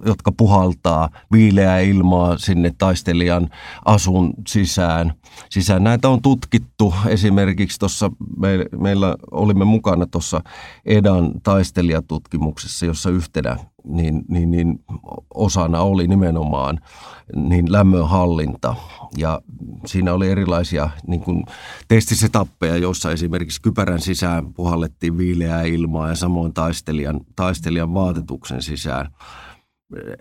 [0.04, 3.48] jotka puhaltaa viileää ilmaa sinne taistelijan
[3.84, 5.14] asun sisään.
[5.50, 5.84] sisään.
[5.84, 8.48] Näitä on tutkittu esimerkiksi tuossa, me,
[8.80, 10.40] meillä olimme mukana tuossa
[10.84, 14.84] EDAN taistelijatutkimuksessa, jossa yhtenä niin, niin, niin
[15.34, 16.80] osana oli nimenomaan
[17.36, 18.74] niin lämmönhallinta.
[19.16, 19.40] Ja
[19.86, 21.44] siinä oli erilaisia niin kuin
[21.88, 29.10] testisetappeja, joissa esimerkiksi kypärän sisään puhallettiin viileää ilmaa ja samoin taistelijan, taistelijan vaatetuksen sisään.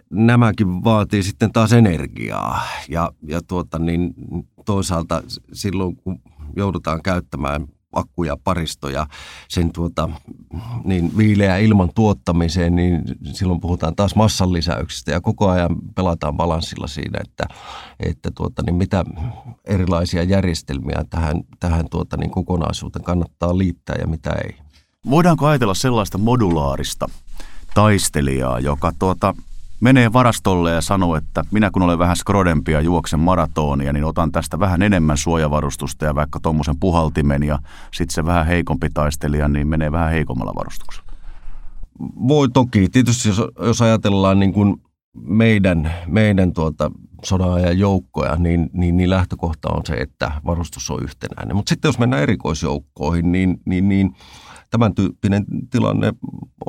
[0.09, 4.13] Nämäkin vaatii sitten taas energiaa ja, ja tuota, niin
[4.65, 5.23] toisaalta
[5.53, 6.19] silloin kun
[6.55, 9.07] joudutaan käyttämään akkuja, paristoja
[9.47, 10.09] sen tuota,
[10.83, 13.01] niin viileä ilman tuottamiseen, niin
[13.33, 17.45] silloin puhutaan taas massan lisäyksistä ja koko ajan pelataan balanssilla siinä, että,
[17.99, 19.05] että tuota, niin mitä
[19.65, 24.57] erilaisia järjestelmiä tähän, tähän tuota, niin kokonaisuuteen kannattaa liittää ja mitä ei.
[25.09, 27.09] Voidaanko ajatella sellaista modulaarista
[27.73, 29.35] taistelijaa, joka tuota,
[29.83, 34.31] menee varastolle ja sanoo, että minä kun olen vähän skrodempi ja juoksen maratonia, niin otan
[34.31, 37.59] tästä vähän enemmän suojavarustusta ja vaikka tuommoisen puhaltimen ja
[37.93, 41.07] sitten se vähän heikompi taistelija, niin menee vähän heikommalla varustuksella.
[42.27, 42.89] Voi toki.
[42.89, 44.81] Tietysti jos, jos ajatellaan niin kuin
[45.15, 46.91] meidän, meidän tuota
[47.23, 51.55] sodan ajan joukkoja, niin, niin, niin lähtökohta on se, että varustus on yhtenäinen.
[51.55, 54.15] Mutta sitten jos mennään erikoisjoukkoihin, niin, niin, niin
[54.73, 56.13] tämän tyyppinen tilanne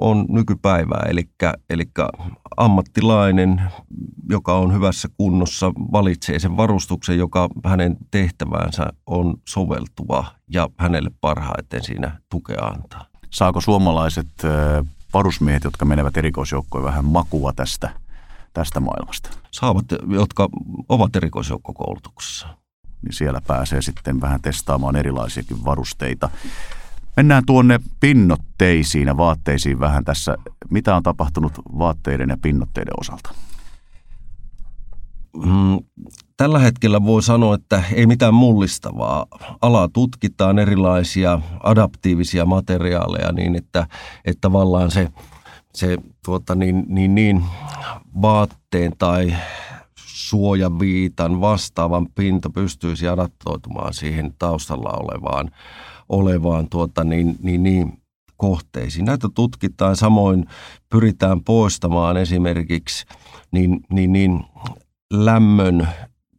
[0.01, 1.29] on nykypäivää, eli,
[1.71, 1.85] eli
[2.57, 3.63] ammattilainen,
[4.29, 11.85] joka on hyvässä kunnossa, valitsee sen varustuksen, joka hänen tehtäväänsä on soveltuva ja hänelle parhaiten
[11.85, 13.07] siinä tukea antaa.
[13.31, 14.29] Saako suomalaiset
[15.15, 17.91] varusmiehet, jotka menevät erikoisjoukkoon, vähän makua tästä,
[18.53, 19.31] tästä maailmasta?
[19.51, 20.49] Saavat, jotka
[20.89, 22.49] ovat erikoisjoukkokoulutuksessa.
[23.03, 26.31] Niin siellä pääsee sitten vähän testaamaan erilaisiakin varusteita.
[27.17, 30.37] Mennään tuonne pinnotteisiin ja vaatteisiin vähän tässä.
[30.71, 33.35] Mitä on tapahtunut vaatteiden ja pinnotteiden osalta?
[35.37, 35.79] Mm,
[36.37, 39.27] tällä hetkellä voi sanoa, että ei mitään mullistavaa.
[39.63, 43.87] Alaa tutkitaan erilaisia adaptiivisia materiaaleja niin, että,
[44.25, 45.09] että tavallaan se,
[45.75, 47.45] se tuota, niin, niin, niin,
[48.23, 49.35] vaatteen tai
[49.97, 55.51] suojaviitan vastaavan pinta pystyisi adaptoitumaan siihen taustalla olevaan
[56.09, 57.99] olevaan tuota, niin, niin, niin,
[58.37, 59.05] kohteisiin.
[59.05, 60.47] Näitä tutkitaan, samoin
[60.91, 63.07] pyritään poistamaan esimerkiksi
[63.53, 64.45] niin, niin, niin
[65.13, 65.89] lämmön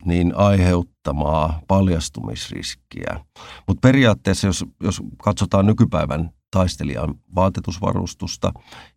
[0.06, 3.20] niin aiheuttamaa paljastumisriskiä.
[3.68, 8.52] Mutta periaatteessa, jos, jos katsotaan nykypäivän taistelijan vaatetusvarustusta,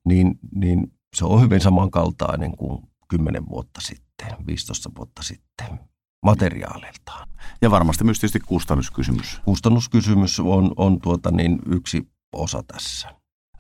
[0.05, 5.81] niin, niin se on hyvin samankaltainen kuin 10 vuotta sitten, 15 vuotta sitten
[6.23, 7.29] materiaaleiltaan.
[7.63, 9.41] Ja varmasti myös tietysti kustannuskysymys.
[9.45, 13.09] Kustannuskysymys on, on tuota niin yksi osa tässä.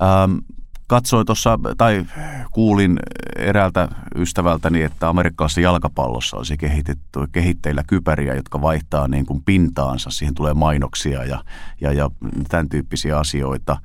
[0.03, 0.37] Ähm,
[0.87, 2.07] katsoin tuossa, tai
[2.53, 2.99] kuulin
[3.37, 10.11] eräältä ystävältäni, että amerikkalaisessa jalkapallossa olisi kehitetty, kehitteillä kypäriä, jotka vaihtaa niin kuin pintaansa.
[10.11, 11.45] Siihen tulee mainoksia ja,
[11.81, 12.11] ja, ja
[12.49, 13.77] tämän tyyppisiä asioita.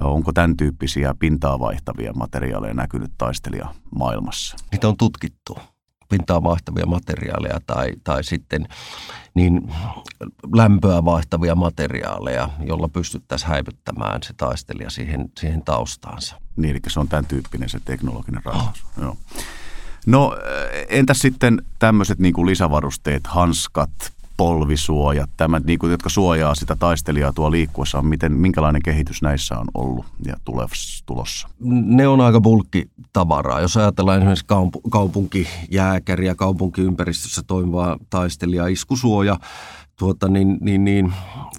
[0.00, 4.56] Onko tämän tyyppisiä pintaa vaihtavia materiaaleja näkynyt taistelija maailmassa?
[4.72, 5.58] Niitä on tutkittu
[6.12, 8.68] pintaa vaihtavia materiaaleja tai, tai sitten
[9.34, 9.72] niin
[10.54, 16.40] lämpöä vaihtavia materiaaleja, jolla pystyttäisiin häivyttämään se taistelija siihen, siihen taustaansa.
[16.56, 18.86] Niin, eli se on tämän tyyppinen se teknologinen ratkaisu.
[18.98, 19.02] Oh.
[19.02, 19.16] Joo.
[20.06, 20.36] No
[20.88, 27.32] entäs sitten tämmöiset niin kuin lisävarusteet, hanskat, polvisuojat, tämä, niin kuin, jotka suojaa sitä taistelijaa
[27.32, 30.36] tuo liikkuessa, miten, minkälainen kehitys näissä on ollut ja
[31.06, 31.48] tulossa?
[31.84, 33.60] Ne on aika bulkkitavaraa.
[33.60, 39.38] Jos ajatellaan esimerkiksi kaup- kaupunkijääkäri ja kaupunkiympäristössä toimivaa taistelijaa, iskusuoja,
[39.98, 41.12] tuota, niin, niin, niin,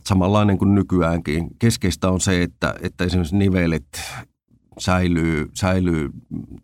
[0.06, 1.48] samanlainen kuin nykyäänkin.
[1.60, 4.02] Keskeistä on se, että, että esimerkiksi nivelet
[4.80, 6.10] säilyy, säilyy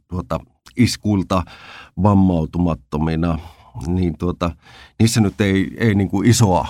[0.07, 0.39] tuota,
[0.77, 1.43] iskuilta
[2.03, 3.39] vammautumattomina–
[3.87, 4.51] niin tuota,
[4.99, 6.67] niissä nyt ei, ei niin kuin isoa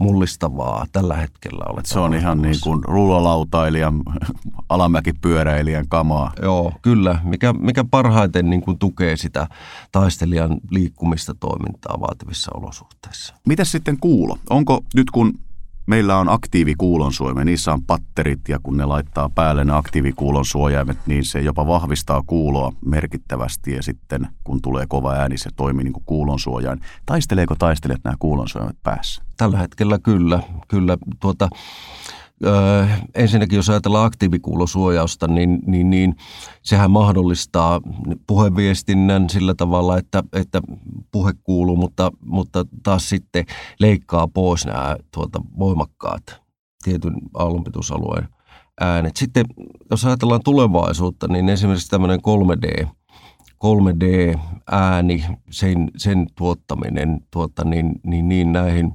[0.00, 1.80] mullistavaa tällä hetkellä ole.
[1.84, 4.02] Se on ihan niin kuin rullalautailijan,
[4.68, 6.32] alamäkipyöräilijän kamaa.
[6.42, 7.20] Joo, kyllä.
[7.24, 9.46] Mikä, mikä parhaiten niin kuin tukee sitä
[9.92, 13.34] taistelijan liikkumista toimintaa vaativissa olosuhteissa.
[13.46, 14.38] Mitäs sitten kuulo?
[14.50, 15.38] Onko nyt kun
[15.86, 21.40] Meillä on aktiivikuulonsuojaimet, niissä on patterit ja kun ne laittaa päälle ne aktiivikuulonsuojaimet, niin se
[21.40, 26.80] jopa vahvistaa kuuloa merkittävästi ja sitten kun tulee kova ääni, se toimii niin kuin kuulonsuojain.
[27.06, 29.22] Taisteleeko taistelijat nämä kuulonsuojaimet päässä?
[29.36, 30.42] Tällä hetkellä kyllä.
[30.68, 31.48] kyllä tuota,
[32.46, 36.16] Öö, ensinnäkin jos ajatellaan aktiivikuulosuojausta, niin, niin, niin
[36.62, 37.80] sehän mahdollistaa
[38.26, 40.60] puheviestinnän sillä tavalla, että, että
[41.12, 43.44] puhe kuuluu, mutta, mutta taas sitten
[43.80, 46.40] leikkaa pois nämä tuota, voimakkaat
[46.84, 48.28] tietyn aallonpituusalueen
[48.80, 49.16] äänet.
[49.16, 49.46] Sitten
[49.90, 52.86] jos ajatellaan tulevaisuutta, niin esimerkiksi tämmöinen 3D,
[53.64, 58.92] 3D-ääni, sen, sen tuottaminen tuota, niin, niin, niin näihin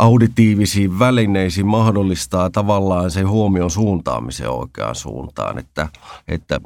[0.00, 5.88] auditiivisiin välineisiin mahdollistaa tavallaan sen huomion suuntaamisen oikeaan suuntaan, että,
[6.28, 6.60] että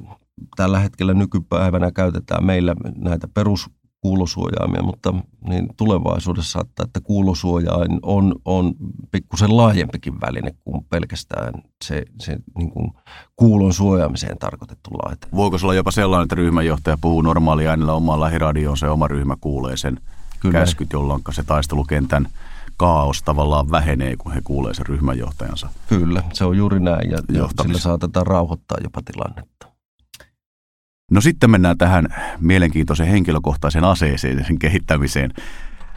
[0.57, 5.15] tällä hetkellä nykypäivänä käytetään meillä näitä peruskuulosuojaimia, mutta
[5.49, 8.75] niin tulevaisuudessa saattaa, että kuulosuojain on, on
[9.11, 11.53] pikkusen laajempikin väline kuin pelkästään
[11.85, 12.91] se, se niin kuin
[13.37, 15.27] kuulon suojaamiseen tarkoitettu laite.
[15.35, 19.77] Voiko olla jopa sellainen, että ryhmänjohtaja puhuu normaali äänellä omaan lähiradioon, se oma ryhmä kuulee
[19.77, 20.01] sen
[20.41, 20.59] Kyllä.
[20.59, 22.29] käskyt, jolloin se taistelukentän–
[22.77, 25.69] kaos tavallaan vähenee, kun he kuulee sen ryhmänjohtajansa.
[25.89, 29.67] Kyllä, se on juuri näin ja, ja sillä saatetaan rauhoittaa jopa tilannetta.
[31.11, 32.07] No sitten mennään tähän
[32.41, 35.31] mielenkiintoisen henkilökohtaisen aseeseen sen kehittämiseen.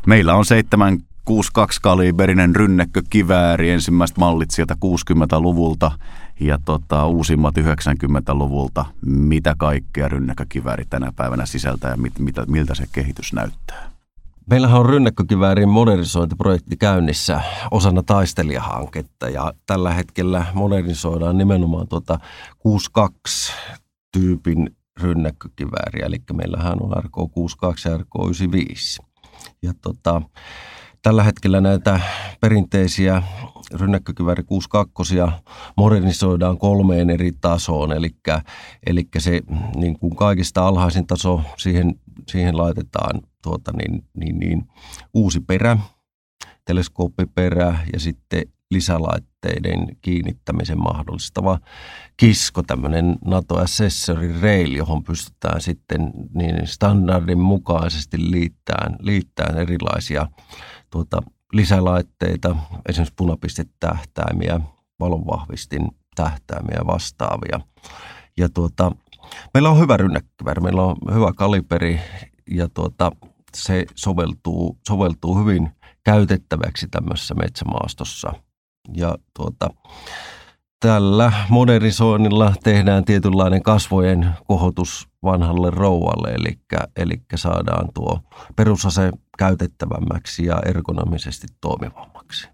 [0.05, 5.91] Meillä on 762 kaliberinen rynnäkkökivääri, ensimmäiset mallit sieltä 60-luvulta
[6.39, 8.86] ja tota, uusimmat 90-luvulta.
[9.05, 13.96] Mitä kaikkea rynnäkkökivääri tänä päivänä sisältää ja mit, mitä, miltä se kehitys näyttää?
[14.49, 17.41] Meillähän on rynnäkkökiväärin modernisointiprojekti käynnissä
[17.71, 22.19] osana taistelijahanketta ja tällä hetkellä modernisoidaan nimenomaan tuota
[22.67, 29.05] 62-tyypin rynnäkkökivääriä, eli meillähän on RK62 ja RK95.
[29.61, 30.21] Ja tota,
[31.01, 31.99] tällä hetkellä näitä
[32.41, 33.23] perinteisiä
[33.73, 35.15] rynnäkkökivääri 62
[35.77, 38.15] modernisoidaan kolmeen eri tasoon, eli,
[38.85, 39.41] eli se
[39.75, 41.95] niin kuin kaikista alhaisin taso, siihen,
[42.27, 44.63] siihen laitetaan tuota, niin, niin, niin,
[45.13, 45.77] uusi perä,
[46.65, 51.59] teleskooppiperä ja sitten lisälaitteiden kiinnittämisen mahdollistava
[52.17, 60.27] kisko, tämmöinen NATO Accessory Rail, johon pystytään sitten niin standardin mukaisesti liittämään, liittämään erilaisia
[60.89, 61.21] tuota,
[61.53, 62.55] lisälaitteita,
[62.89, 64.61] esimerkiksi punapistetähtäimiä,
[64.99, 67.59] valonvahvistin tähtäimiä vastaavia.
[68.37, 68.91] Ja tuota,
[69.53, 71.99] meillä on hyvä rynnäkköväri, meillä on hyvä kaliberi
[72.49, 73.11] ja tuota,
[73.55, 75.69] se soveltuu, soveltuu hyvin
[76.03, 78.33] käytettäväksi tämmöisessä metsämaastossa.
[78.93, 79.69] Ja tuota,
[80.79, 86.59] tällä modernisoinnilla tehdään tietynlainen kasvojen kohotus vanhalle rouvalle, eli,
[86.95, 88.19] eli saadaan tuo
[88.55, 92.49] perusase käytettävämmäksi ja ergonomisesti toimivammaksi.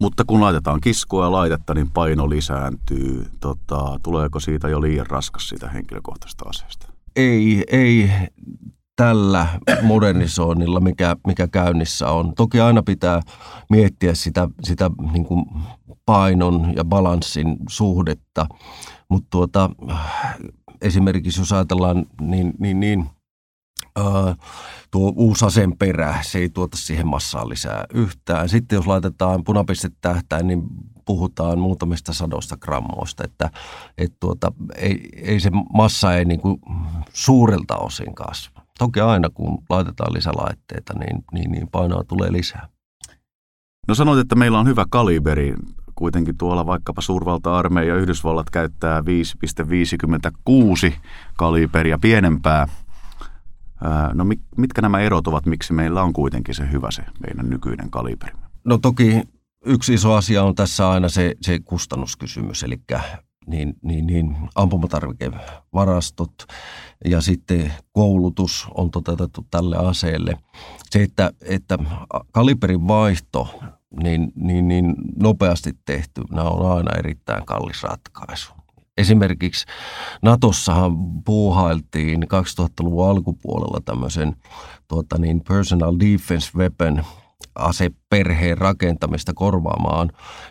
[0.00, 3.26] Mutta kun laitetaan kiskoa ja laitetta, niin paino lisääntyy.
[3.40, 6.92] Tota, tuleeko siitä jo liian raskas siitä henkilökohtaisesta aseesta?
[7.16, 8.10] Ei, ei
[8.98, 9.46] tällä
[9.82, 12.34] modernisoinnilla, mikä, mikä käynnissä on.
[12.34, 13.20] Toki aina pitää
[13.70, 15.44] miettiä sitä, sitä niin kuin
[16.06, 18.46] painon ja balanssin suhdetta,
[19.08, 19.70] mutta tuota,
[20.82, 23.06] esimerkiksi jos ajatellaan, niin, niin, niin
[23.96, 24.34] ää,
[24.90, 25.44] tuo uusi
[25.78, 28.48] perä, se ei tuota siihen massaa lisää yhtään.
[28.48, 30.62] Sitten jos laitetaan punapistetähtäin, niin
[31.04, 33.50] puhutaan muutamista sadosta grammoista, että
[33.98, 36.60] et tuota, ei, ei se massa ei niin kuin
[37.12, 38.67] suurelta osin kasva.
[38.78, 42.68] Toki aina kun laitetaan lisälaitteita, niin, niin, niin painoa tulee lisää.
[43.88, 45.54] No sanoit, että meillä on hyvä kaliberi.
[45.94, 49.06] Kuitenkin tuolla vaikkapa suurvalta-armeija Yhdysvallat käyttää 5,56
[51.36, 52.68] kaliberia pienempää.
[54.14, 54.24] No
[54.56, 58.32] mitkä nämä erot ovat, miksi meillä on kuitenkin se hyvä se meidän nykyinen kaliberi?
[58.64, 59.22] No toki
[59.64, 62.80] yksi iso asia on tässä aina se, se kustannuskysymys, eli
[63.48, 66.32] niin, niin, niin ampumatarvikevarastot
[67.04, 70.36] ja sitten koulutus on toteutettu tälle aseelle.
[70.90, 71.78] Se, että, että
[72.32, 73.60] kaliberin vaihto
[74.02, 78.52] niin, niin, niin nopeasti tehty, nämä on aina erittäin kallis ratkaisu.
[78.98, 79.66] Esimerkiksi
[80.22, 80.92] Natossahan
[81.24, 84.36] puuhailtiin 2000-luvun alkupuolella tämmöisen
[84.88, 87.04] tuota niin, personal defense weapon
[87.54, 90.10] aseperheen rakentamista korvaamaan,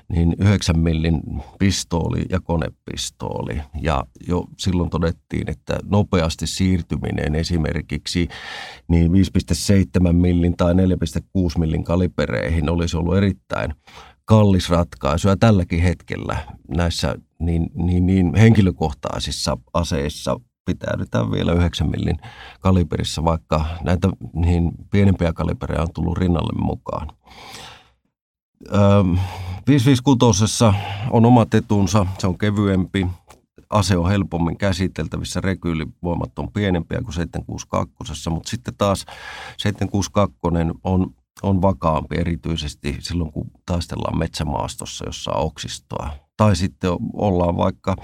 [0.10, 1.22] niin 9 millin
[1.60, 3.62] pistooli ja konepistooli.
[3.82, 8.28] Ja jo silloin todettiin, että nopeasti siirtyminen esimerkiksi
[8.88, 10.80] niin 5,7 millin tai 4,6
[11.58, 13.74] millin kalipereihin olisi ollut erittäin
[14.26, 15.28] kallis ratkaisu.
[15.28, 16.38] Ja tälläkin hetkellä
[16.68, 22.18] näissä niin, niin, niin henkilökohtaisissa aseissa pitäydytään vielä 9 millin
[22.60, 27.08] kaliberissa, vaikka näitä niin pienempiä kalibereja on tullut rinnalle mukaan.
[28.74, 29.04] Öö,
[29.68, 30.66] 556
[31.12, 33.08] on omat etunsa, se on kevyempi,
[33.70, 39.06] ase on helpommin käsiteltävissä, rekyylivoimat on pienempiä kuin 762, mutta sitten taas
[39.58, 40.38] 762
[40.84, 41.14] on,
[41.44, 46.10] on vakaampi erityisesti silloin, kun taistellaan metsämaastossa, jossa on oksistoa.
[46.38, 47.96] Tai sitten ollaan vaikka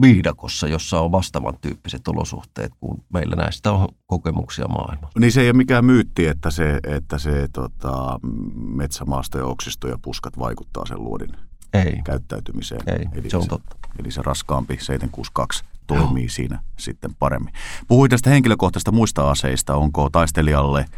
[0.00, 5.12] viidakossa, jossa on vastaavan tyyppiset olosuhteet, kun meillä näistä on kokemuksia maailmalla.
[5.18, 8.20] Niin se ei ole mikään myytti, että se, että se tota,
[8.54, 11.30] metsämaasto ja oksisto ja puskat vaikuttaa sen luodin
[11.72, 12.00] ei.
[12.04, 12.80] käyttäytymiseen.
[12.86, 13.76] Ei, eli se on totta.
[13.98, 16.30] Eli se raskaampi 762 toimii Joo.
[16.30, 17.54] siinä sitten paremmin.
[17.88, 19.74] Puhuit tästä henkilökohtaisista muista aseista.
[19.74, 20.84] Onko taistelijalle–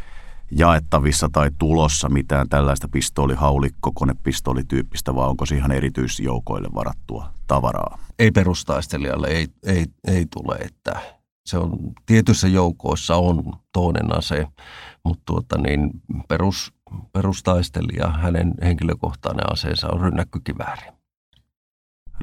[0.51, 7.99] jaettavissa tai tulossa mitään tällaista pistoolihaulikko, konepistoolityyppistä, vai onko se ihan erityisjoukoille varattua tavaraa?
[8.19, 10.99] Ei perustaistelijalle, ei, ei, ei tule, että
[11.45, 14.47] se on tietyissä joukoissa on toinen ase,
[15.03, 15.89] mutta tuota niin,
[16.27, 16.73] perus,
[17.13, 20.94] perustaistelija, hänen henkilökohtainen aseensa on rynnäkkykivääri.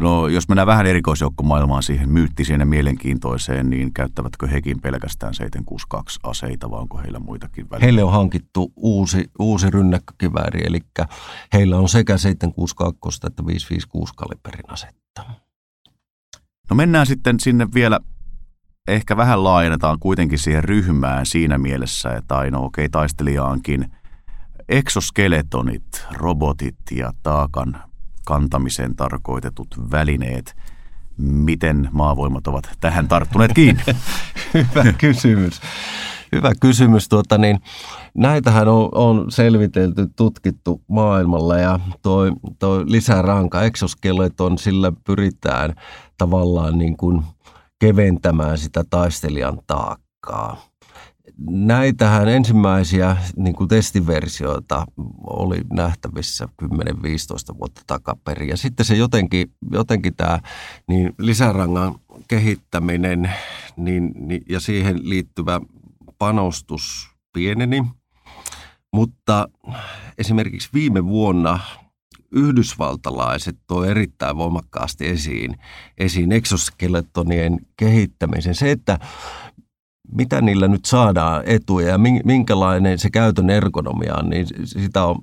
[0.01, 6.81] No jos mennään vähän erikoisjoukkomaailmaan siihen myyttiseen ja mielenkiintoiseen, niin käyttävätkö hekin pelkästään 762-aseita vai
[6.81, 7.85] onko heillä muitakin välineitä?
[7.85, 10.81] Heille on hankittu uusi, uusi rynnäkkökivääri, eli
[11.53, 15.25] heillä on sekä 762 että 556 kaliberin asetta.
[16.71, 18.01] No mennään sitten sinne vielä,
[18.89, 23.93] ehkä vähän laajennetaan kuitenkin siihen ryhmään siinä mielessä, että aina okei okay, taistelijaankin
[24.69, 27.92] exoskeletonit, robotit ja taakan
[28.25, 30.57] kantamiseen tarkoitetut välineet.
[31.17, 33.83] Miten maavoimat ovat tähän tarttuneet kiinni?
[34.55, 35.61] Hyvä kysymys.
[36.33, 37.09] Hyvä kysymys.
[37.09, 37.61] Tuota, niin,
[38.15, 42.25] näitähän on, on selvitelty, tutkittu maailmalla ja tuo
[42.59, 45.75] toi lisäranka, exoskeleton, sillä pyritään
[46.19, 47.23] tavallaan niin kuin
[47.79, 50.72] keventämään sitä taistelijan taakkaa
[51.51, 54.87] näitähän ensimmäisiä niin kuin testiversioita
[55.27, 56.69] oli nähtävissä 10-15
[57.59, 58.49] vuotta takaperin.
[58.49, 60.41] Ja sitten se jotenkin, jotenkin tämä
[60.89, 61.95] niin lisärangan
[62.29, 63.31] kehittäminen
[63.77, 65.61] niin, niin, ja siihen liittyvä
[66.19, 67.85] panostus pieneni.
[68.93, 69.49] Mutta
[70.19, 71.59] esimerkiksi viime vuonna
[72.33, 75.59] yhdysvaltalaiset toi erittäin voimakkaasti esiin,
[75.99, 78.55] esiin exoskeletonien kehittämisen.
[78.55, 78.99] Se, että
[80.13, 85.17] mitä niillä nyt saadaan etuja ja minkälainen se käytön ergonomia on, niin sitä on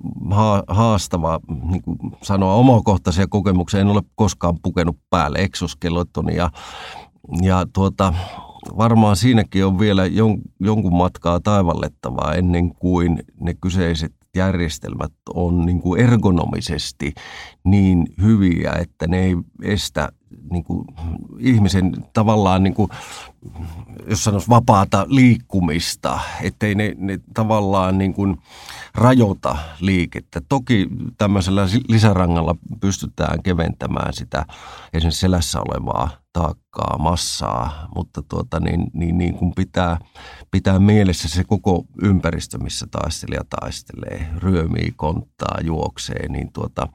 [0.68, 1.40] haastava
[1.72, 3.80] niin kuin sanoa omakohtaisia kokemuksia.
[3.80, 6.50] En ole koskaan pukenut päälle exoskeletonia
[7.42, 8.14] ja tuota,
[8.78, 15.82] varmaan siinäkin on vielä jon, jonkun matkaa taivallettavaa ennen kuin ne kyseiset järjestelmät on niin
[15.82, 17.14] kuin ergonomisesti
[17.64, 20.10] niin hyviä, että ne ei estä
[20.52, 20.86] niin kuin
[21.40, 22.90] ihmisen tavallaan, niin kuin,
[24.10, 28.38] jos sanoisi vapaata liikkumista, ettei ne, ne tavallaan niin kuin
[28.96, 30.42] rajoita liikettä.
[30.50, 30.88] Toki
[31.18, 34.46] tämmöisellä lisärangalla pystytään keventämään sitä
[34.94, 39.98] esimerkiksi selässä olevaa taakkaa, massaa, mutta tuota, niin, niin, niin kuin pitää,
[40.52, 46.88] pitää mielessä se koko ympäristö, missä taistelija taistelee, ryömii, konttaa, juoksee, niin tuota,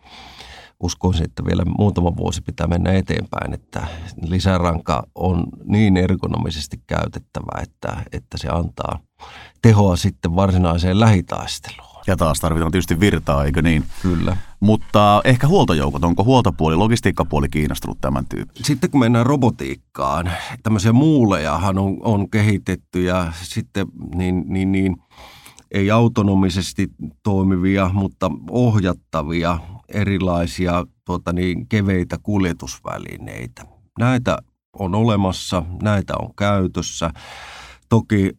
[0.85, 3.87] uskoisin, että vielä muutama vuosi pitää mennä eteenpäin, että
[4.23, 8.99] lisäranka on niin ergonomisesti käytettävä, että, että se antaa
[9.63, 11.95] tehoa sitten varsinaiseen lähitaisteluun.
[12.07, 13.85] Ja taas tarvitaan tietysti virtaa, eikö niin?
[14.03, 14.37] Kyllä.
[14.61, 18.63] Mutta ehkä huoltojoukot, onko huoltopuoli, logistiikkapuoli kiinnostunut tämän tyyppi?
[18.63, 20.31] Sitten kun mennään robotiikkaan,
[20.63, 24.97] tämmöisiä muulejahan on, on kehitetty ja sitten niin, niin, niin
[25.71, 26.89] ei autonomisesti
[27.23, 29.59] toimivia, mutta ohjattavia
[29.89, 33.65] erilaisia tuota niin, keveitä kuljetusvälineitä.
[33.99, 34.39] Näitä
[34.79, 37.11] on olemassa, näitä on käytössä.
[37.89, 38.31] Toki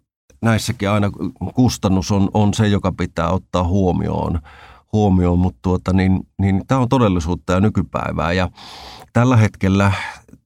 [0.41, 1.11] näissäkin aina
[1.55, 4.39] kustannus on, on se, joka pitää ottaa huomioon,
[4.93, 8.33] huomioon mutta tuota, niin, niin tämä on todellisuutta ja nykypäivää.
[8.33, 8.49] Ja
[9.13, 9.91] tällä hetkellä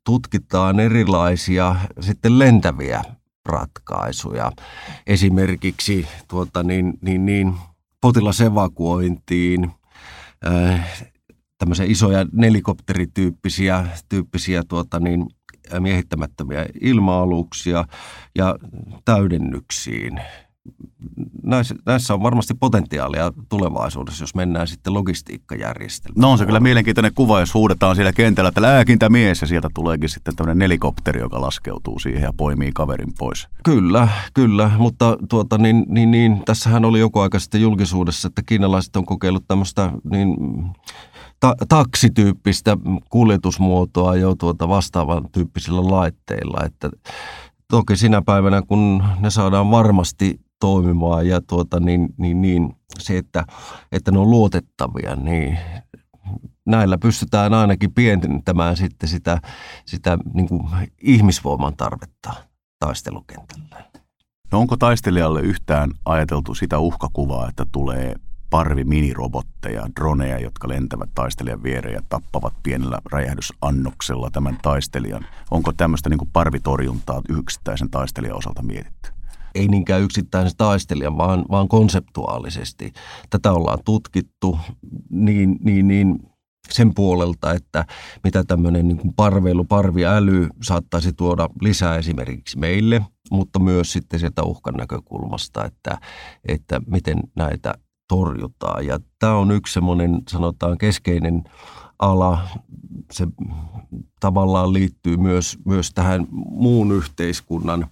[0.04, 3.04] tutkitaan erilaisia sitten lentäviä
[3.46, 4.52] ratkaisuja.
[5.08, 7.56] Esimerkiksi tuota, niin, niin, niin,
[8.02, 9.72] potilasevakuointiin,
[11.58, 15.26] tämmöisiä isoja nelikopterityyppisiä tyyppisiä, tuota, niin,
[15.80, 17.86] miehittämättömiä ilma-aluksia
[18.36, 18.56] ja
[19.06, 20.22] täydennyksiin
[21.44, 26.22] näissä, näissä on varmasti potentiaalia tulevaisuudessa, jos mennään sitten logistiikkajärjestelmään.
[26.22, 30.10] No on se kyllä mielenkiintoinen kuva, jos huudetaan siellä kentällä, että lääkintämies ja sieltä tuleekin
[30.10, 33.48] sitten tämmöinen nelikopteri, joka laskeutuu siihen ja poimii kaverin pois.
[33.64, 38.96] Kyllä, kyllä, mutta tuota, niin, niin, niin, tässähän oli joku aika sitten julkisuudessa, että kiinalaiset
[38.96, 40.36] on kokeillut tämmöistä niin,
[41.40, 42.78] ta- taksityyppistä
[43.10, 46.90] kuljetusmuotoa jo tuota vastaavan tyyppisillä laitteilla, että
[47.72, 53.46] toki sinä päivänä, kun ne saadaan varmasti toimimaan ja tuota, niin, niin, niin, se, että,
[53.92, 55.58] että ne on luotettavia, niin
[56.66, 59.42] näillä pystytään ainakin pienentämään sitten sitä,
[59.86, 60.62] sitä niin kuin
[61.02, 62.34] ihmisvoiman tarvetta
[62.80, 63.90] taistelukentällä.
[64.52, 68.16] No onko taistelijalle yhtään ajateltu sitä uhkakuvaa, että tulee
[68.50, 75.26] parvi minirobotteja, droneja, jotka lentävät taistelijan viereen ja tappavat pienellä räjähdysannoksella tämän taistelijan.
[75.52, 79.19] Onko tämmöistä niin kuin parvitorjuntaa yksittäisen taistelijan osalta mietitty?
[79.56, 82.94] Ei niinkään yksittäisen taistelijan, vaan, vaan konseptuaalisesti.
[83.30, 84.58] Tätä ollaan tutkittu
[85.10, 86.20] niin, niin, niin
[86.70, 87.86] sen puolelta, että
[88.24, 94.44] mitä tämmöinen niin kuin parveilu, parviäly saattaisi tuoda lisää esimerkiksi meille, mutta myös sitten sieltä
[94.44, 95.98] uhkan näkökulmasta, että,
[96.48, 97.74] että miten näitä
[98.08, 98.86] torjutaan.
[98.86, 101.44] Ja tämä on yksi semmoinen, sanotaan, keskeinen
[102.00, 102.48] ala.
[103.12, 103.28] Se
[104.20, 107.88] tavallaan liittyy myös, myös tähän muun yhteiskunnan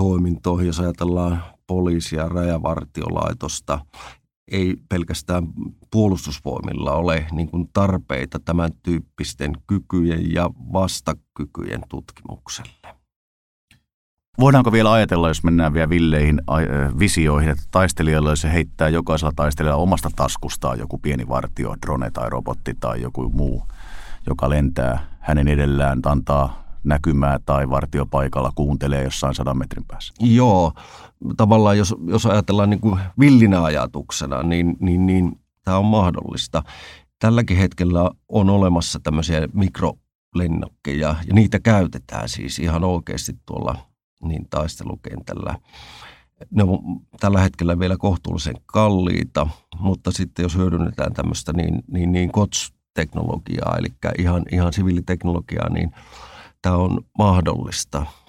[0.00, 3.78] toimintoihin, jos ajatellaan poliisia, rajavartiolaitosta,
[4.52, 5.46] ei pelkästään
[5.90, 12.94] puolustusvoimilla ole niin kuin tarpeita tämän tyyppisten kykyjen ja vastakykyjen tutkimukselle.
[14.38, 16.40] Voidaanko vielä ajatella, jos mennään vielä villeihin
[16.98, 22.74] visioihin, että taistelijalle se heittää jokaisella taistelijalla omasta taskustaan joku pieni vartio, drone tai robotti
[22.80, 23.62] tai joku muu,
[24.26, 30.14] joka lentää hänen edellään, antaa näkymää tai vartiopaikalla kuuntelee jossain sadan metrin päässä.
[30.20, 30.72] Joo,
[31.36, 36.62] tavallaan jos, jos ajatellaan niin kuin villinä ajatuksena, niin, niin, niin tämä on mahdollista.
[37.18, 43.76] Tälläkin hetkellä on olemassa tämmöisiä mikrolennokkeja ja niitä käytetään siis ihan oikeasti tuolla
[44.22, 45.58] niin taistelukentällä.
[46.50, 46.78] Ne on
[47.20, 49.46] tällä hetkellä vielä kohtuullisen kalliita,
[49.78, 55.92] mutta sitten jos hyödynnetään tämmöistä niin, niin, niin COTS-teknologiaa, eli ihan, ihan siviiliteknologiaa, niin
[56.62, 58.06] tämä on mahdollista–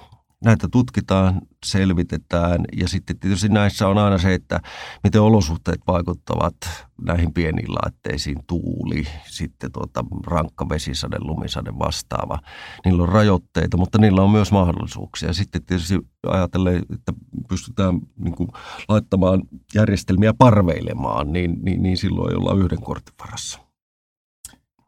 [0.45, 4.59] näitä tutkitaan, selvitetään ja sitten tietysti näissä on aina se, että
[5.03, 6.55] miten olosuhteet vaikuttavat
[7.01, 12.39] näihin pieniin laitteisiin, tuuli, sitten tuota, rankka vesisade, lumisade vastaava.
[12.85, 15.33] Niillä on rajoitteita, mutta niillä on myös mahdollisuuksia.
[15.33, 17.13] Sitten tietysti ajatellen, että
[17.49, 18.49] pystytään niin kuin,
[18.89, 19.41] laittamaan
[19.75, 23.60] järjestelmiä parveilemaan, niin, niin, niin silloin ei olla yhden kortin varassa.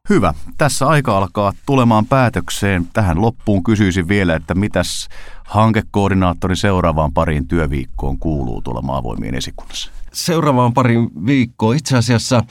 [0.10, 0.34] Hyvä.
[0.58, 2.88] Tässä aika alkaa tulemaan päätökseen.
[2.94, 5.08] Tähän loppuun kysyisin vielä, että mitäs
[5.44, 9.92] hankekoordinaattori seuraavaan pariin työviikkoon kuuluu tuolla maavoimien esikunnassa?
[10.14, 11.76] Seuraavaan parin viikkoon.
[11.76, 12.44] Itse asiassa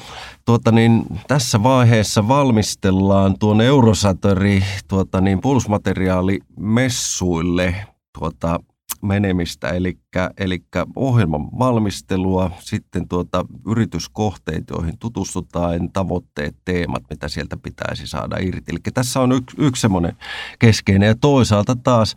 [0.44, 7.74] tuota niin, tässä vaiheessa valmistellaan tuon Eurosatori tuota niin, puolustusmateriaalimessuille
[8.18, 8.60] tuota,
[9.02, 9.98] menemistä, eli,
[10.38, 10.64] eli
[10.96, 18.72] ohjelman valmistelua, sitten tuota yrityskohteita, joihin tutustutaan, tavoitteet, teemat, mitä sieltä pitäisi saada irti.
[18.72, 20.16] Eli tässä on yksi, yksi semmoinen
[20.58, 21.06] keskeinen.
[21.06, 22.14] Ja toisaalta taas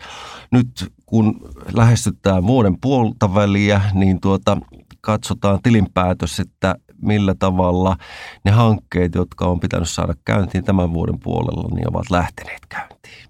[0.52, 1.40] nyt kun
[1.74, 4.58] lähestytään vuoden puolta väliä, niin tuota,
[5.02, 7.98] katsotaan tilinpäätös, että millä tavalla
[8.46, 13.30] ne hankkeet, jotka on pitänyt saada käyntiin tämän vuoden puolella, niin ovat lähteneet käyntiin.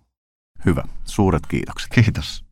[0.65, 0.83] Hyvä.
[1.03, 1.91] Suuret kiitokset.
[1.93, 2.44] Kiitos.